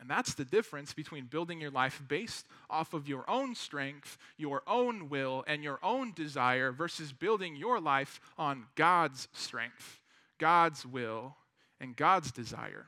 And 0.00 0.08
that's 0.08 0.32
the 0.32 0.46
difference 0.46 0.94
between 0.94 1.26
building 1.26 1.60
your 1.60 1.70
life 1.70 2.02
based 2.08 2.46
off 2.70 2.94
of 2.94 3.06
your 3.06 3.28
own 3.28 3.54
strength, 3.54 4.16
your 4.38 4.62
own 4.66 5.10
will, 5.10 5.44
and 5.46 5.62
your 5.62 5.78
own 5.82 6.12
desire 6.14 6.72
versus 6.72 7.12
building 7.12 7.54
your 7.54 7.78
life 7.80 8.18
on 8.38 8.64
God's 8.76 9.28
strength, 9.32 10.00
God's 10.38 10.86
will, 10.86 11.36
and 11.80 11.94
God's 11.94 12.32
desire. 12.32 12.86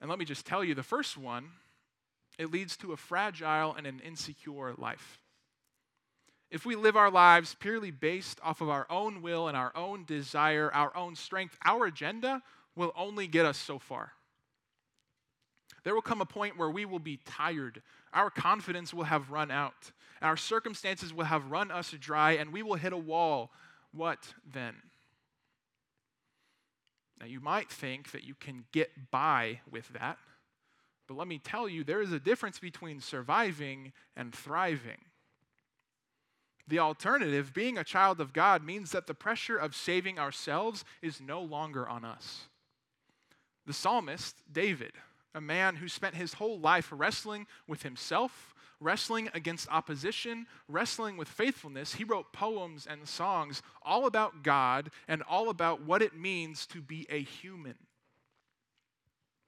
And 0.00 0.08
let 0.08 0.20
me 0.20 0.24
just 0.24 0.46
tell 0.46 0.62
you 0.62 0.74
the 0.74 0.84
first 0.84 1.16
one, 1.16 1.48
it 2.38 2.52
leads 2.52 2.76
to 2.78 2.92
a 2.92 2.96
fragile 2.96 3.74
and 3.74 3.86
an 3.86 4.00
insecure 4.04 4.74
life. 4.78 5.20
If 6.52 6.64
we 6.64 6.76
live 6.76 6.96
our 6.96 7.10
lives 7.10 7.56
purely 7.58 7.90
based 7.90 8.38
off 8.44 8.60
of 8.60 8.68
our 8.68 8.86
own 8.88 9.22
will 9.22 9.48
and 9.48 9.56
our 9.56 9.72
own 9.74 10.04
desire, 10.04 10.70
our 10.72 10.96
own 10.96 11.16
strength, 11.16 11.56
our 11.64 11.86
agenda 11.86 12.42
will 12.76 12.92
only 12.96 13.26
get 13.26 13.44
us 13.44 13.58
so 13.58 13.80
far. 13.80 14.12
There 15.86 15.94
will 15.94 16.02
come 16.02 16.20
a 16.20 16.26
point 16.26 16.58
where 16.58 16.68
we 16.68 16.84
will 16.84 16.98
be 16.98 17.20
tired. 17.24 17.80
Our 18.12 18.28
confidence 18.28 18.92
will 18.92 19.04
have 19.04 19.30
run 19.30 19.52
out. 19.52 19.92
Our 20.20 20.36
circumstances 20.36 21.14
will 21.14 21.26
have 21.26 21.52
run 21.52 21.70
us 21.70 21.94
dry, 22.00 22.32
and 22.32 22.52
we 22.52 22.64
will 22.64 22.74
hit 22.74 22.92
a 22.92 22.98
wall. 22.98 23.52
What 23.92 24.34
then? 24.52 24.74
Now, 27.20 27.26
you 27.26 27.38
might 27.38 27.70
think 27.70 28.10
that 28.10 28.24
you 28.24 28.34
can 28.34 28.64
get 28.72 29.12
by 29.12 29.60
with 29.70 29.86
that, 29.90 30.18
but 31.06 31.16
let 31.16 31.28
me 31.28 31.38
tell 31.38 31.68
you, 31.68 31.84
there 31.84 32.02
is 32.02 32.10
a 32.10 32.18
difference 32.18 32.58
between 32.58 33.00
surviving 33.00 33.92
and 34.16 34.34
thriving. 34.34 35.04
The 36.66 36.80
alternative, 36.80 37.54
being 37.54 37.78
a 37.78 37.84
child 37.84 38.20
of 38.20 38.32
God, 38.32 38.64
means 38.64 38.90
that 38.90 39.06
the 39.06 39.14
pressure 39.14 39.56
of 39.56 39.76
saving 39.76 40.18
ourselves 40.18 40.84
is 41.00 41.20
no 41.20 41.40
longer 41.40 41.88
on 41.88 42.04
us. 42.04 42.48
The 43.66 43.72
psalmist, 43.72 44.42
David, 44.50 44.94
a 45.36 45.40
man 45.40 45.76
who 45.76 45.86
spent 45.86 46.14
his 46.14 46.32
whole 46.34 46.58
life 46.58 46.88
wrestling 46.90 47.46
with 47.68 47.82
himself, 47.82 48.54
wrestling 48.80 49.28
against 49.34 49.68
opposition, 49.70 50.46
wrestling 50.66 51.16
with 51.16 51.28
faithfulness, 51.28 51.94
he 51.94 52.04
wrote 52.04 52.32
poems 52.32 52.86
and 52.86 53.06
songs 53.06 53.62
all 53.82 54.06
about 54.06 54.42
God 54.42 54.90
and 55.06 55.22
all 55.22 55.50
about 55.50 55.82
what 55.82 56.02
it 56.02 56.16
means 56.16 56.66
to 56.66 56.80
be 56.80 57.06
a 57.10 57.22
human. 57.22 57.74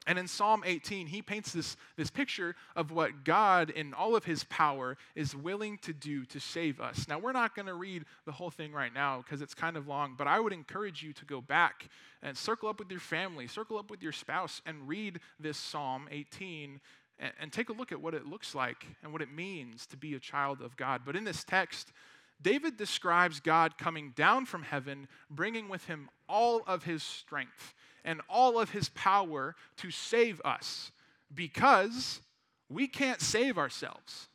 And 0.08 0.18
in 0.18 0.26
Psalm 0.26 0.62
18, 0.64 1.06
he 1.06 1.20
paints 1.20 1.52
this, 1.52 1.76
this 1.96 2.10
picture 2.10 2.56
of 2.74 2.90
what 2.90 3.24
God, 3.24 3.68
in 3.68 3.92
all 3.92 4.16
of 4.16 4.24
his 4.24 4.42
power, 4.44 4.96
is 5.14 5.36
willing 5.36 5.76
to 5.82 5.92
do 5.92 6.24
to 6.24 6.40
save 6.40 6.80
us. 6.80 7.06
Now, 7.06 7.18
we're 7.18 7.32
not 7.32 7.54
going 7.54 7.66
to 7.66 7.74
read 7.74 8.06
the 8.24 8.32
whole 8.32 8.48
thing 8.48 8.72
right 8.72 8.92
now 8.92 9.18
because 9.18 9.42
it's 9.42 9.52
kind 9.52 9.76
of 9.76 9.86
long, 9.86 10.14
but 10.16 10.26
I 10.26 10.40
would 10.40 10.54
encourage 10.54 11.02
you 11.02 11.12
to 11.12 11.24
go 11.26 11.42
back 11.42 11.90
and 12.22 12.34
circle 12.34 12.70
up 12.70 12.78
with 12.78 12.90
your 12.90 13.00
family, 13.00 13.46
circle 13.46 13.76
up 13.76 13.90
with 13.90 14.02
your 14.02 14.12
spouse, 14.12 14.62
and 14.64 14.88
read 14.88 15.20
this 15.38 15.58
Psalm 15.58 16.08
18 16.10 16.80
and, 17.18 17.32
and 17.38 17.52
take 17.52 17.68
a 17.68 17.74
look 17.74 17.92
at 17.92 18.00
what 18.00 18.14
it 18.14 18.24
looks 18.24 18.54
like 18.54 18.86
and 19.02 19.12
what 19.12 19.20
it 19.20 19.30
means 19.30 19.84
to 19.88 19.98
be 19.98 20.14
a 20.14 20.18
child 20.18 20.62
of 20.62 20.74
God. 20.78 21.02
But 21.04 21.16
in 21.16 21.24
this 21.24 21.44
text, 21.44 21.92
David 22.40 22.76
describes 22.76 23.40
God 23.40 23.78
coming 23.78 24.12
down 24.14 24.46
from 24.46 24.62
heaven, 24.62 25.08
bringing 25.28 25.68
with 25.68 25.84
him 25.86 26.08
all 26.28 26.62
of 26.66 26.84
his 26.84 27.02
strength 27.02 27.74
and 28.04 28.20
all 28.28 28.60
of 28.60 28.70
his 28.70 28.88
power 28.90 29.56
to 29.78 29.90
save 29.90 30.40
us 30.44 30.92
because 31.34 32.20
we 32.68 32.86
can't 32.86 33.20
save 33.20 33.58
ourselves. 33.58 34.28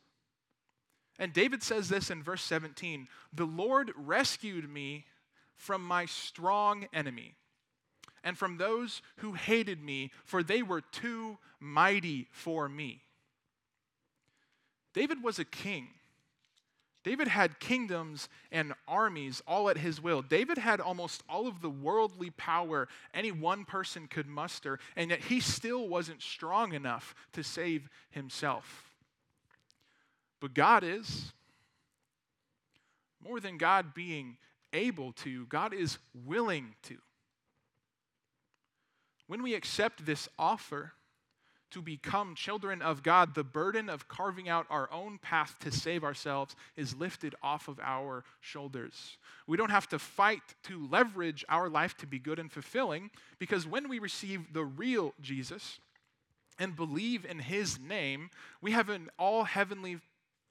And 1.18 1.32
David 1.32 1.64
says 1.64 1.90
this 1.90 2.10
in 2.10 2.24
verse 2.24 2.44
17 2.44 3.08
The 3.32 3.46
Lord 3.46 3.92
rescued 3.96 4.70
me 4.70 5.06
from 5.56 5.84
my 5.84 6.06
strong 6.06 6.88
enemy 6.94 7.36
and 8.24 8.38
from 8.38 8.58
those 8.58 9.02
who 9.18 9.34
hated 9.34 9.82
me, 9.84 10.12
for 10.26 10.44
they 10.44 10.62
were 10.62 10.82
too 10.82 11.38
mighty 11.60 12.28
for 12.32 12.68
me. 12.68 13.02
David 14.94 15.24
was 15.24 15.40
a 15.40 15.46
king. 15.46 15.90
David 17.04 17.28
had 17.28 17.60
kingdoms 17.60 18.30
and 18.52 18.74
armies 18.88 19.42
all 19.46 19.70
at 19.70 19.78
his 19.78 20.02
will. 20.02 20.22
David 20.22 20.58
had 20.58 20.80
almost 20.80 21.22
all 21.28 21.48
of 21.48 21.62
the 21.62 21.70
worldly 21.70 22.30
power 22.32 22.88
any 23.14 23.32
one 23.32 23.66
person 23.66 24.08
could 24.08 24.28
muster, 24.28 24.80
and 24.96 25.10
yet 25.10 25.20
he 25.26 25.42
still 25.42 25.88
wasn't 25.88 26.22
strong 26.22 26.74
enough 26.74 27.14
to 27.34 27.44
save 27.44 27.90
himself. 28.10 28.90
But 30.40 30.54
God 30.54 30.84
is. 30.84 31.34
More 33.22 33.40
than 33.40 33.58
God 33.58 33.94
being 33.94 34.38
able 34.74 35.14
to, 35.14 35.46
God 35.46 35.74
is 35.74 35.98
willing 36.26 36.76
to. 36.84 36.98
When 39.28 39.42
we 39.42 39.56
accept 39.56 40.06
this 40.06 40.28
offer, 40.38 40.94
to 41.74 41.82
become 41.82 42.36
children 42.36 42.84
of 42.84 43.02
God, 43.02 43.34
the 43.34 43.44
burden 43.44 43.90
of 43.90 44.08
carving 44.08 44.48
out 44.48 44.68
our 44.70 44.92
own 44.92 45.18
path 45.18 45.56
to 45.62 45.72
save 45.72 46.04
ourselves 46.04 46.56
is 46.78 46.96
lifted 46.96 47.34
off 47.42 47.68
of 47.68 47.80
our 47.82 48.24
shoulders. 48.42 49.18
We 49.48 49.58
don't 49.58 49.72
have 49.72 49.90
to 49.90 49.98
fight 49.98 50.44
to 50.66 50.88
leverage 50.88 51.44
our 51.50 51.70
life 51.70 51.98
to 51.98 52.08
be 52.08 52.20
good 52.20 52.38
and 52.38 52.52
fulfilling 52.52 53.10
because 53.40 53.66
when 53.66 53.90
we 53.90 53.98
receive 53.98 54.54
the 54.54 54.64
real 54.64 55.16
Jesus 55.20 55.80
and 56.60 56.76
believe 56.76 57.26
in 57.26 57.40
his 57.40 57.80
name, 57.80 58.30
we 58.62 58.72
have 58.72 58.90
an 58.90 59.10
all 59.18 59.44
heavenly 59.44 60.00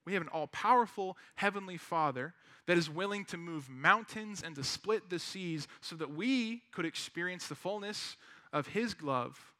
we 0.05 0.15
have 0.15 0.23
an 0.23 0.29
all 0.31 0.49
powerful 0.49 1.17
heavenly 1.37 1.77
Father 1.77 2.35
that 2.67 2.77
is 2.77 2.91
willing 2.91 3.25
to 3.27 3.37
move 3.37 3.71
mountains 3.71 4.43
and 4.45 4.57
to 4.57 4.65
split 4.65 5.09
the 5.09 5.21
seas 5.21 5.69
so 5.81 5.95
that 5.95 6.13
we 6.13 6.63
could 6.73 6.85
experience 6.85 7.47
the 7.47 7.55
fullness 7.55 8.17
of 8.53 8.67
his 8.67 9.01
love 9.01 9.52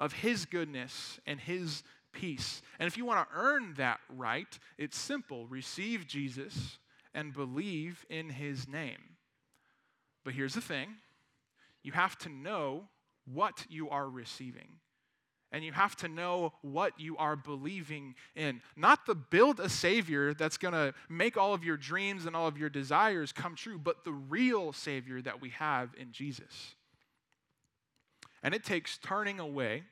of 0.00 0.14
His 0.14 0.46
goodness 0.46 1.20
and 1.26 1.38
His 1.38 1.84
peace. 2.12 2.62
And 2.80 2.88
if 2.88 2.96
you 2.96 3.04
want 3.04 3.28
to 3.28 3.36
earn 3.36 3.74
that 3.76 4.00
right, 4.08 4.58
it's 4.78 4.98
simple 4.98 5.46
receive 5.46 6.08
Jesus 6.08 6.78
and 7.14 7.32
believe 7.32 8.04
in 8.08 8.30
His 8.30 8.66
name. 8.66 8.98
But 10.24 10.34
here's 10.34 10.54
the 10.54 10.60
thing 10.60 10.88
you 11.82 11.92
have 11.92 12.18
to 12.18 12.28
know 12.28 12.88
what 13.32 13.64
you 13.68 13.88
are 13.90 14.08
receiving. 14.08 14.68
And 15.52 15.64
you 15.64 15.72
have 15.72 15.96
to 15.96 16.08
know 16.08 16.52
what 16.62 16.92
you 16.96 17.16
are 17.16 17.34
believing 17.34 18.14
in. 18.36 18.62
Not 18.76 19.04
the 19.04 19.16
build 19.16 19.58
a 19.58 19.68
Savior 19.68 20.32
that's 20.32 20.56
going 20.56 20.74
to 20.74 20.94
make 21.08 21.36
all 21.36 21.54
of 21.54 21.64
your 21.64 21.76
dreams 21.76 22.24
and 22.24 22.36
all 22.36 22.46
of 22.46 22.56
your 22.56 22.70
desires 22.70 23.32
come 23.32 23.56
true, 23.56 23.76
but 23.76 24.04
the 24.04 24.12
real 24.12 24.72
Savior 24.72 25.20
that 25.22 25.40
we 25.40 25.50
have 25.50 25.90
in 25.98 26.12
Jesus. 26.12 26.76
And 28.42 28.54
it 28.54 28.64
takes 28.64 28.98
turning 28.98 29.38
away 29.38 29.84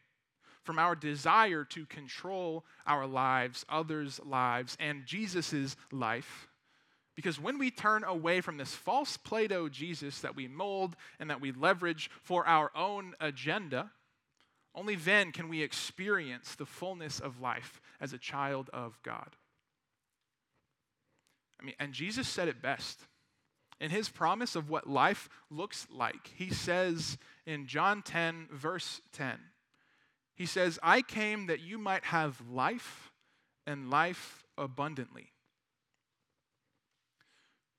from 0.62 0.78
our 0.78 0.94
desire 0.94 1.64
to 1.64 1.86
control 1.86 2.64
our 2.86 3.06
lives, 3.06 3.64
others' 3.68 4.20
lives, 4.24 4.76
and 4.78 5.06
Jesus' 5.06 5.76
life. 5.90 6.48
Because 7.14 7.40
when 7.40 7.58
we 7.58 7.70
turn 7.70 8.04
away 8.04 8.40
from 8.40 8.58
this 8.58 8.74
false 8.74 9.16
Play 9.16 9.48
Doh 9.48 9.68
Jesus 9.68 10.20
that 10.20 10.36
we 10.36 10.46
mold 10.46 10.94
and 11.18 11.30
that 11.30 11.40
we 11.40 11.52
leverage 11.52 12.10
for 12.22 12.46
our 12.46 12.70
own 12.76 13.14
agenda, 13.20 13.90
only 14.74 14.94
then 14.94 15.32
can 15.32 15.48
we 15.48 15.62
experience 15.62 16.54
the 16.54 16.66
fullness 16.66 17.18
of 17.18 17.40
life 17.40 17.80
as 18.00 18.12
a 18.12 18.18
child 18.18 18.70
of 18.72 18.96
God. 19.02 19.34
I 21.60 21.64
mean, 21.64 21.74
and 21.80 21.92
Jesus 21.92 22.28
said 22.28 22.46
it 22.46 22.62
best. 22.62 23.00
In 23.80 23.90
his 23.90 24.08
promise 24.08 24.54
of 24.54 24.70
what 24.70 24.88
life 24.88 25.28
looks 25.50 25.86
like, 25.90 26.30
he 26.36 26.50
says 26.50 27.18
in 27.48 27.66
John 27.66 28.02
10, 28.02 28.48
verse 28.52 29.00
10, 29.14 29.38
he 30.34 30.44
says, 30.44 30.78
I 30.82 31.00
came 31.00 31.46
that 31.46 31.60
you 31.60 31.78
might 31.78 32.04
have 32.04 32.40
life 32.52 33.10
and 33.66 33.88
life 33.88 34.44
abundantly. 34.58 35.32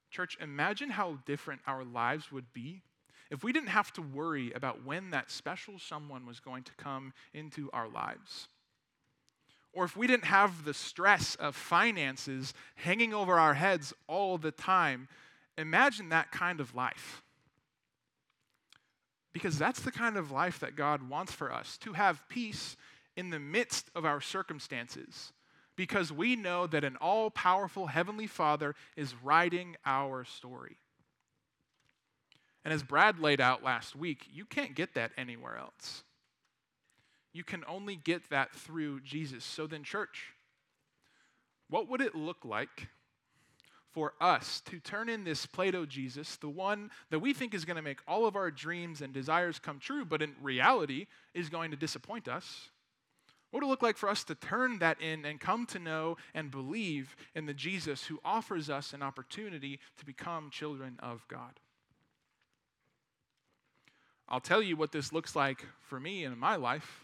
Church, 0.10 0.36
imagine 0.42 0.90
how 0.90 1.20
different 1.28 1.62
our 1.68 1.84
lives 1.84 2.32
would 2.32 2.52
be 2.52 2.82
if 3.30 3.44
we 3.44 3.54
didn't 3.54 3.70
have 3.70 3.94
to 3.94 4.02
worry 4.02 4.52
about 4.54 4.84
when 4.84 5.12
that 5.12 5.30
special 5.30 5.78
someone 5.78 6.26
was 6.26 6.40
going 6.40 6.64
to 6.64 6.72
come 6.78 7.14
into 7.36 7.70
our 7.72 7.88
lives. 7.88 8.48
Or 9.72 9.86
if 9.86 9.96
we 9.96 10.08
didn't 10.08 10.26
have 10.26 10.66
the 10.66 10.74
stress 10.74 11.36
of 11.36 11.56
finances 11.56 12.56
hanging 12.74 13.14
over 13.14 13.38
our 13.38 13.54
heads 13.54 13.94
all 14.08 14.40
the 14.40 14.52
time 14.52 15.08
Imagine 15.60 16.08
that 16.10 16.32
kind 16.32 16.62
of 16.62 16.74
life. 16.74 17.22
Because 19.34 19.58
that's 19.58 19.82
the 19.82 19.92
kind 19.92 20.18
of 20.18 20.32
life 20.32 20.60
that 20.60 20.76
God 20.76 21.08
wants 21.08 21.32
for 21.32 21.52
us 21.52 21.78
to 21.80 21.94
have 21.94 22.28
peace 22.30 22.76
in 23.16 23.30
the 23.30 23.40
midst 23.40 23.90
of 23.96 24.06
our 24.06 24.22
circumstances. 24.22 25.34
Because 25.76 26.12
we 26.12 26.36
know 26.36 26.68
that 26.68 26.84
an 26.84 26.98
all 26.98 27.30
powerful 27.30 27.88
Heavenly 27.88 28.28
Father 28.28 28.76
is 28.98 29.14
writing 29.24 29.76
our 29.86 30.26
story. 30.26 30.78
And 32.66 32.74
as 32.74 32.84
Brad 32.84 33.20
laid 33.20 33.40
out 33.40 33.64
last 33.64 33.96
week, 33.96 34.26
you 34.32 34.46
can't 34.46 34.76
get 34.76 34.96
that 34.96 35.12
anywhere 35.18 35.58
else. 35.58 36.04
You 37.32 37.44
can 37.44 37.64
only 37.68 37.96
get 37.96 38.30
that 38.32 38.54
through 38.54 39.02
Jesus. 39.02 39.46
So 39.46 39.68
then, 39.68 39.84
church, 39.84 40.34
what 41.70 41.88
would 41.88 42.02
it 42.02 42.16
look 42.16 42.44
like 42.44 42.90
for 44.00 44.14
us 44.22 44.62
to 44.62 44.80
turn 44.80 45.10
in 45.10 45.26
this 45.26 45.46
Play 45.46 45.72
Doh 45.72 45.86
Jesus, 45.86 46.38
the 46.38 46.48
one 46.48 46.90
that 47.10 47.20
we 47.20 47.34
think 47.34 47.54
is 47.54 47.66
going 47.66 47.76
to 47.76 47.82
make 47.82 48.00
all 48.08 48.26
of 48.26 48.38
our 48.38 48.50
dreams 48.50 49.02
and 49.02 49.12
desires 49.12 49.60
come 49.60 49.78
true, 49.78 50.06
but 50.06 50.22
in 50.22 50.34
reality 50.42 51.08
is 51.34 51.50
going 51.50 51.70
to 51.72 51.76
disappoint 51.76 52.30
us? 52.30 52.70
What 53.52 53.62
would 53.62 53.68
it 53.68 53.70
look 53.70 53.82
like 53.82 53.98
for 53.98 54.08
us 54.08 54.24
to 54.24 54.36
turn 54.36 54.80
that 54.80 55.02
in 55.02 55.26
and 55.26 55.38
come 55.38 55.66
to 55.66 55.80
know 55.80 56.16
and 56.34 56.50
believe 56.50 57.14
in 57.36 57.46
the 57.46 57.54
Jesus 57.54 58.06
who 58.06 58.22
offers 58.24 58.70
us 58.70 58.94
an 58.94 59.04
opportunity 59.04 59.82
to 59.98 60.06
become 60.06 60.50
children 60.50 60.96
of 61.00 61.28
God? 61.28 61.60
I'll 64.30 64.40
tell 64.40 64.64
you 64.64 64.78
what 64.78 64.94
this 64.94 65.12
looks 65.12 65.36
like 65.36 65.66
for 65.82 66.00
me 66.00 66.24
in 66.24 66.40
my 66.40 66.56
life. 66.56 67.04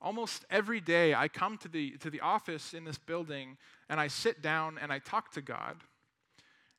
Almost 0.00 0.44
every 0.50 0.80
day, 0.80 1.14
I 1.14 1.28
come 1.28 1.56
to 1.58 1.68
the, 1.68 1.92
to 1.98 2.10
the 2.10 2.20
office 2.20 2.74
in 2.74 2.84
this 2.84 2.98
building 2.98 3.56
and 3.88 3.98
I 3.98 4.08
sit 4.08 4.42
down 4.42 4.78
and 4.80 4.92
I 4.92 4.98
talk 4.98 5.32
to 5.32 5.42
God. 5.42 5.76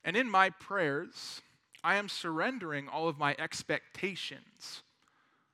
And 0.03 0.15
in 0.15 0.29
my 0.29 0.51
prayers, 0.51 1.41
I 1.83 1.95
am 1.95 2.09
surrendering 2.09 2.87
all 2.87 3.07
of 3.07 3.17
my 3.17 3.35
expectations, 3.39 4.83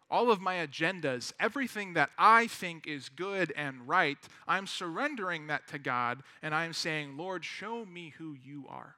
all 0.09 0.29
of 0.29 0.41
my 0.41 0.55
agendas, 0.55 1.33
everything 1.39 1.93
that 1.93 2.09
I 2.17 2.47
think 2.47 2.85
is 2.85 3.09
good 3.09 3.53
and 3.55 3.87
right. 3.87 4.17
I'm 4.47 4.67
surrendering 4.67 5.47
that 5.47 5.67
to 5.69 5.79
God 5.79 6.21
and 6.41 6.53
I'm 6.53 6.73
saying, 6.73 7.17
Lord, 7.17 7.45
show 7.45 7.85
me 7.85 8.13
who 8.17 8.35
you 8.43 8.65
are. 8.69 8.95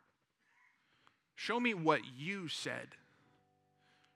Show 1.36 1.60
me 1.60 1.74
what 1.74 2.02
you 2.18 2.48
said. 2.48 2.90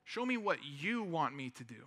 Show 0.05 0.25
me 0.25 0.37
what 0.37 0.59
you 0.63 1.03
want 1.03 1.35
me 1.35 1.51
to 1.51 1.63
do. 1.63 1.83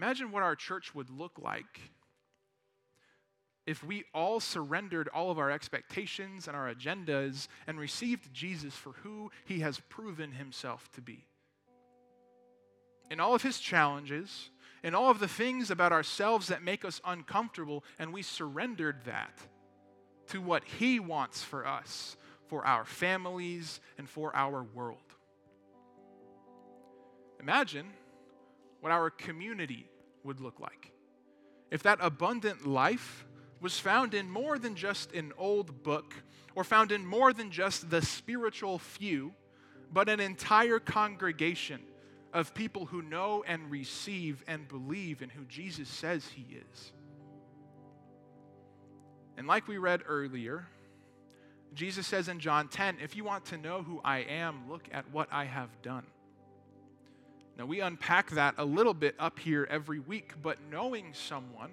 Imagine 0.00 0.32
what 0.32 0.42
our 0.42 0.56
church 0.56 0.94
would 0.94 1.10
look 1.10 1.38
like 1.38 1.78
if 3.66 3.84
we 3.84 4.04
all 4.14 4.40
surrendered 4.40 5.08
all 5.08 5.30
of 5.30 5.38
our 5.38 5.50
expectations 5.50 6.48
and 6.48 6.56
our 6.56 6.74
agendas 6.74 7.48
and 7.66 7.78
received 7.78 8.32
Jesus 8.32 8.72
for 8.72 8.92
who 9.02 9.30
he 9.44 9.60
has 9.60 9.78
proven 9.90 10.32
himself 10.32 10.90
to 10.92 11.02
be. 11.02 11.26
In 13.10 13.20
all 13.20 13.34
of 13.34 13.42
his 13.42 13.58
challenges, 13.58 14.48
in 14.82 14.94
all 14.94 15.10
of 15.10 15.18
the 15.18 15.28
things 15.28 15.70
about 15.70 15.92
ourselves 15.92 16.46
that 16.46 16.62
make 16.62 16.82
us 16.82 17.02
uncomfortable, 17.04 17.84
and 17.98 18.10
we 18.10 18.22
surrendered 18.22 19.04
that 19.04 19.38
to 20.28 20.40
what 20.40 20.64
he 20.64 20.98
wants 20.98 21.42
for 21.42 21.66
us, 21.66 22.16
for 22.46 22.64
our 22.64 22.86
families, 22.86 23.80
and 23.98 24.08
for 24.08 24.34
our 24.34 24.62
world. 24.62 24.96
Imagine 27.38 27.88
what 28.80 28.92
our 28.92 29.10
community 29.10 29.89
would 30.24 30.40
look 30.40 30.60
like 30.60 30.92
if 31.70 31.82
that 31.84 31.98
abundant 32.00 32.66
life 32.66 33.24
was 33.60 33.78
found 33.78 34.14
in 34.14 34.30
more 34.30 34.58
than 34.58 34.74
just 34.74 35.12
an 35.12 35.32
old 35.38 35.82
book 35.82 36.14
or 36.54 36.64
found 36.64 36.92
in 36.92 37.06
more 37.06 37.32
than 37.32 37.50
just 37.50 37.90
the 37.90 38.02
spiritual 38.02 38.78
few, 38.78 39.32
but 39.92 40.08
an 40.08 40.18
entire 40.18 40.78
congregation 40.78 41.80
of 42.32 42.54
people 42.54 42.86
who 42.86 43.02
know 43.02 43.44
and 43.46 43.70
receive 43.70 44.42
and 44.46 44.66
believe 44.68 45.22
in 45.22 45.28
who 45.28 45.44
Jesus 45.44 45.88
says 45.88 46.26
he 46.34 46.46
is. 46.54 46.92
And 49.36 49.46
like 49.46 49.68
we 49.68 49.78
read 49.78 50.02
earlier, 50.06 50.66
Jesus 51.74 52.06
says 52.06 52.28
in 52.28 52.40
John 52.40 52.68
10 52.68 52.98
if 53.02 53.16
you 53.16 53.24
want 53.24 53.46
to 53.46 53.56
know 53.56 53.82
who 53.82 54.00
I 54.04 54.18
am, 54.18 54.68
look 54.68 54.88
at 54.92 55.10
what 55.10 55.28
I 55.30 55.44
have 55.44 55.70
done. 55.82 56.06
Now, 57.60 57.66
we 57.66 57.82
unpack 57.82 58.30
that 58.30 58.54
a 58.56 58.64
little 58.64 58.94
bit 58.94 59.14
up 59.18 59.38
here 59.38 59.68
every 59.68 59.98
week, 59.98 60.32
but 60.42 60.56
knowing 60.70 61.12
someone 61.12 61.70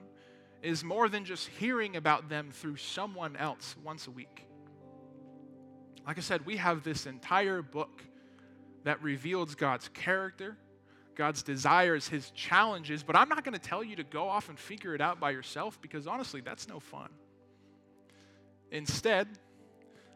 is 0.62 0.84
more 0.84 1.08
than 1.08 1.23
just 1.23 1.47
hearing 1.47 1.95
about 1.95 2.28
them 2.28 2.50
through 2.52 2.76
someone 2.76 3.38
else 3.38 3.73
once 3.86 4.06
a 4.06 4.12
week. 4.12 4.45
Like 6.06 6.17
I 6.17 6.21
said, 6.21 6.45
we 6.45 6.58
have 6.58 6.84
this 6.84 7.06
entire 7.06 7.62
book 7.62 8.04
that 8.84 9.02
reveals 9.02 9.56
God's 9.56 9.88
character, 9.88 10.58
God's 11.15 11.41
desires, 11.41 12.10
His 12.10 12.32
challenges, 12.32 13.02
but 13.02 13.15
I'm 13.15 13.30
not 13.30 13.45
going 13.45 13.58
to 13.58 13.58
tell 13.58 13.82
you 13.82 13.95
to 13.95 14.04
go 14.04 14.28
off 14.28 14.50
and 14.50 14.60
figure 14.60 14.93
it 14.93 15.00
out 15.00 15.21
by 15.21 15.32
yourself 15.32 15.82
because 15.82 16.06
honestly, 16.06 16.41
that's 16.41 16.67
no 16.67 16.82
fun. 16.82 17.12
Instead, 18.71 19.30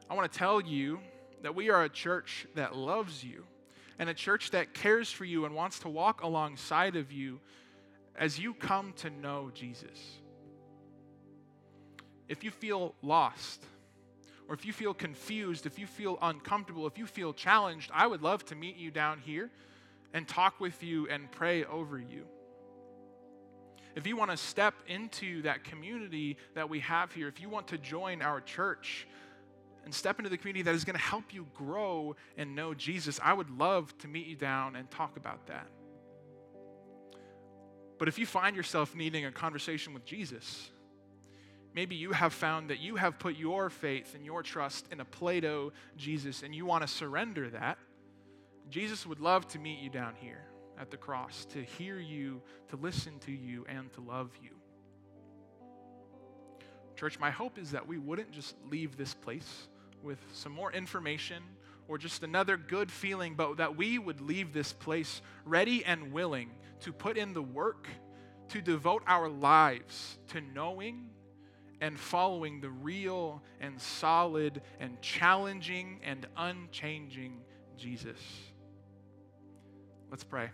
I 0.10 0.16
want 0.16 0.30
to 0.30 0.38
tell 0.38 0.60
you 0.60 1.00
that 1.44 1.56
we 1.56 1.70
are 1.70 1.86
a 1.86 1.90
church 1.90 2.46
that 2.56 2.76
loves 2.76 3.24
you 3.24 3.46
and 4.02 4.10
a 4.10 4.16
church 4.16 4.50
that 4.50 4.74
cares 4.74 5.12
for 5.12 5.26
you 5.26 5.46
and 5.46 5.54
wants 5.54 5.78
to 5.78 5.88
walk 5.88 6.24
alongside 6.24 6.96
of 6.96 7.12
you 7.12 7.40
as 8.16 8.40
you 8.40 8.52
come 8.52 8.94
to 8.94 9.12
know 9.12 9.52
Jesus. 9.54 10.18
If 12.28 12.44
you 12.44 12.50
feel 12.50 12.96
lost, 13.04 13.64
or 14.50 14.56
if 14.56 14.66
you 14.66 14.74
feel 14.74 14.96
confused, 14.96 15.68
if 15.68 15.78
you 15.78 15.86
feel 15.86 16.18
uncomfortable, 16.20 16.88
if 16.88 16.98
you 16.98 17.06
feel 17.06 17.32
challenged, 17.32 17.92
I 17.94 18.08
would 18.08 18.24
love 18.24 18.44
to 18.46 18.56
meet 18.56 18.76
you 18.76 18.90
down 18.90 19.20
here 19.20 19.52
and 20.16 20.28
talk 20.28 20.60
with 20.60 20.82
you 20.82 21.08
and 21.08 21.32
pray 21.32 21.64
over 21.66 22.00
you. 22.00 22.26
If 23.96 24.08
you 24.08 24.18
want 24.18 24.32
to 24.32 24.38
step 24.38 24.74
into 24.88 25.44
that 25.44 25.64
community 25.64 26.38
that 26.56 26.68
we 26.68 26.80
have 26.80 27.12
here, 27.12 27.28
if 27.28 27.40
you 27.40 27.50
want 27.50 27.68
to 27.68 27.78
join 27.78 28.24
our 28.24 28.42
church, 28.42 29.06
and 29.84 29.94
step 29.94 30.20
into 30.20 30.30
the 30.30 30.38
community 30.38 30.64
that 30.64 30.76
is 30.76 30.84
going 30.84 30.96
to 30.96 31.02
help 31.02 31.34
you 31.34 31.48
grow 31.54 32.16
and 32.38 32.56
know 32.56 32.74
Jesus, 32.74 33.20
I 33.24 33.34
would 33.34 33.50
love 33.50 33.98
to 34.00 34.08
meet 34.08 34.28
you 34.28 34.36
down 34.36 34.76
and 34.76 34.90
talk 34.90 35.18
about 35.18 35.48
that. 35.48 35.68
But 37.98 38.08
if 38.08 38.18
you 38.18 38.26
find 38.26 38.56
yourself 38.56 38.96
needing 38.96 39.26
a 39.26 39.32
conversation 39.32 39.94
with 39.94 40.06
Jesus, 40.06 40.70
maybe 41.74 41.96
you 41.96 42.12
have 42.14 42.34
found 42.34 42.70
that 42.70 42.80
you 42.80 42.96
have 42.96 43.20
put 43.20 43.36
your 43.36 43.70
faith 43.70 44.16
and 44.16 44.26
your 44.26 44.44
trust 44.44 44.88
in 44.92 45.00
a 45.00 45.06
Play 45.06 45.40
Doh 45.40 45.72
Jesus 45.98 46.42
and 46.44 46.54
you 46.54 46.66
want 46.66 46.82
to 46.82 46.88
surrender 46.88 47.50
that, 47.50 47.78
Jesus 48.70 49.06
would 49.06 49.20
love 49.20 49.48
to 49.50 49.60
meet 49.60 49.80
you 49.80 49.90
down 49.90 50.16
here 50.16 50.46
at 50.80 50.90
the 50.90 50.98
cross, 50.98 51.46
to 51.46 51.62
hear 51.62 52.00
you, 52.00 52.42
to 52.70 52.76
listen 52.76 53.20
to 53.20 53.32
you, 53.32 53.66
and 53.70 53.92
to 53.94 54.02
love 54.02 54.32
you. 54.42 54.50
Church, 56.96 57.20
my 57.20 57.30
hope 57.30 57.60
is 57.60 57.72
that 57.72 57.88
we 57.88 57.98
wouldn't 57.98 58.32
just 58.32 58.56
leave 58.70 58.98
this 58.98 59.14
place 59.14 59.68
with 60.04 60.20
some 60.34 60.52
more 60.52 60.72
information 60.72 61.44
or 61.88 61.98
just 61.98 62.24
another 62.24 62.58
good 62.58 62.92
feeling, 62.92 63.36
but 63.36 63.58
that 63.58 63.76
we 63.76 64.00
would 64.00 64.22
leave 64.22 64.54
this 64.54 64.74
place 64.74 65.22
ready 65.46 65.84
and 65.84 66.14
willing 66.14 66.52
to 66.82 66.94
put 66.94 67.18
in 67.18 67.34
the 67.34 67.42
work, 67.42 67.88
to 68.50 68.62
devote 68.62 69.04
our 69.08 69.30
lives 69.30 70.18
to 70.28 70.42
knowing 70.42 71.10
and 71.80 72.00
following 72.00 72.62
the 72.62 72.70
real 72.70 73.42
and 73.60 73.82
solid 73.82 74.62
and 74.80 75.02
challenging 75.02 76.00
and 76.04 76.28
unchanging 76.38 77.42
Jesus. 77.78 78.20
Let's 80.10 80.24
pray. 80.24 80.50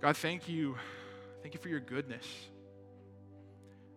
God, 0.00 0.16
thank 0.16 0.48
you. 0.48 0.76
Thank 1.42 1.54
you 1.54 1.60
for 1.60 1.68
your 1.68 1.80
goodness. 1.80 2.26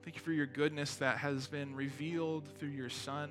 Thank 0.07 0.15
you 0.15 0.21
for 0.21 0.31
your 0.31 0.45
goodness 0.45 0.95
that 0.95 1.17
has 1.17 1.47
been 1.47 1.75
revealed 1.75 2.47
through 2.57 2.69
your 2.69 2.89
Son, 2.89 3.29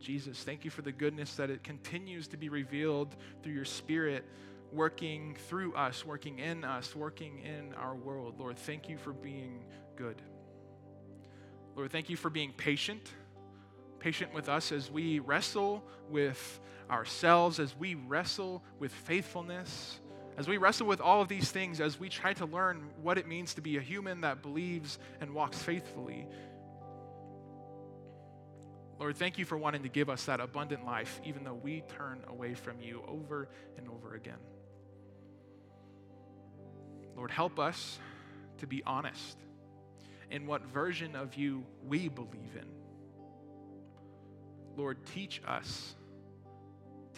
Jesus. 0.00 0.42
Thank 0.42 0.64
you 0.64 0.70
for 0.70 0.80
the 0.80 0.90
goodness 0.90 1.34
that 1.36 1.50
it 1.50 1.62
continues 1.62 2.28
to 2.28 2.38
be 2.38 2.48
revealed 2.48 3.14
through 3.42 3.52
your 3.52 3.66
Spirit 3.66 4.24
working 4.72 5.36
through 5.50 5.74
us, 5.74 6.02
working 6.02 6.38
in 6.38 6.64
us, 6.64 6.96
working 6.96 7.40
in 7.40 7.74
our 7.74 7.94
world. 7.94 8.36
Lord, 8.38 8.58
thank 8.58 8.88
you 8.88 8.96
for 8.96 9.12
being 9.12 9.66
good. 9.96 10.22
Lord, 11.76 11.92
thank 11.92 12.08
you 12.08 12.16
for 12.16 12.30
being 12.30 12.54
patient, 12.56 13.12
patient 13.98 14.32
with 14.32 14.48
us 14.48 14.72
as 14.72 14.90
we 14.90 15.18
wrestle 15.18 15.84
with 16.08 16.58
ourselves, 16.90 17.60
as 17.60 17.76
we 17.76 17.96
wrestle 17.96 18.64
with 18.78 18.92
faithfulness 18.92 20.00
as 20.36 20.48
we 20.48 20.56
wrestle 20.56 20.86
with 20.86 21.00
all 21.00 21.20
of 21.20 21.28
these 21.28 21.50
things, 21.50 21.80
as 21.80 21.98
we 21.98 22.08
try 22.08 22.32
to 22.34 22.46
learn 22.46 22.90
what 23.02 23.18
it 23.18 23.28
means 23.28 23.54
to 23.54 23.60
be 23.60 23.76
a 23.76 23.80
human 23.80 24.22
that 24.22 24.42
believes 24.42 24.98
and 25.20 25.32
walks 25.32 25.62
faithfully, 25.62 26.26
Lord, 28.98 29.16
thank 29.16 29.38
you 29.38 29.44
for 29.44 29.58
wanting 29.58 29.82
to 29.82 29.88
give 29.88 30.08
us 30.08 30.24
that 30.26 30.40
abundant 30.40 30.86
life, 30.86 31.20
even 31.24 31.44
though 31.44 31.54
we 31.54 31.82
turn 31.98 32.22
away 32.28 32.54
from 32.54 32.80
you 32.80 33.02
over 33.06 33.48
and 33.76 33.88
over 33.88 34.14
again. 34.14 34.38
Lord, 37.16 37.30
help 37.30 37.58
us 37.58 37.98
to 38.58 38.66
be 38.66 38.82
honest 38.84 39.36
in 40.30 40.46
what 40.46 40.64
version 40.66 41.16
of 41.16 41.34
you 41.34 41.64
we 41.86 42.08
believe 42.08 42.56
in. 42.56 42.66
Lord, 44.76 44.98
teach 45.06 45.40
us 45.46 45.94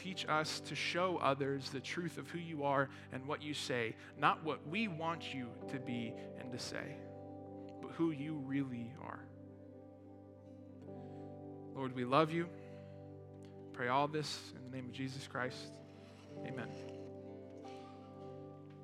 Teach 0.06 0.24
us 0.28 0.60
to 0.60 0.76
show 0.76 1.18
others 1.20 1.70
the 1.70 1.80
truth 1.80 2.16
of 2.16 2.28
who 2.28 2.38
you 2.38 2.62
are 2.62 2.88
and 3.12 3.26
what 3.26 3.42
you 3.42 3.54
say, 3.54 3.96
not 4.16 4.44
what 4.44 4.64
we 4.68 4.86
want 4.86 5.34
you 5.34 5.48
to 5.72 5.80
be 5.80 6.14
and 6.38 6.52
to 6.52 6.60
say, 6.60 6.94
but 7.82 7.90
who 7.90 8.12
you 8.12 8.34
really 8.46 8.92
are. 9.02 9.18
Lord, 11.74 11.92
we 11.92 12.04
love 12.04 12.30
you. 12.30 12.46
Pray 13.72 13.88
all 13.88 14.06
this 14.06 14.38
in 14.54 14.70
the 14.70 14.76
name 14.76 14.86
of 14.86 14.92
Jesus 14.92 15.26
Christ. 15.26 15.72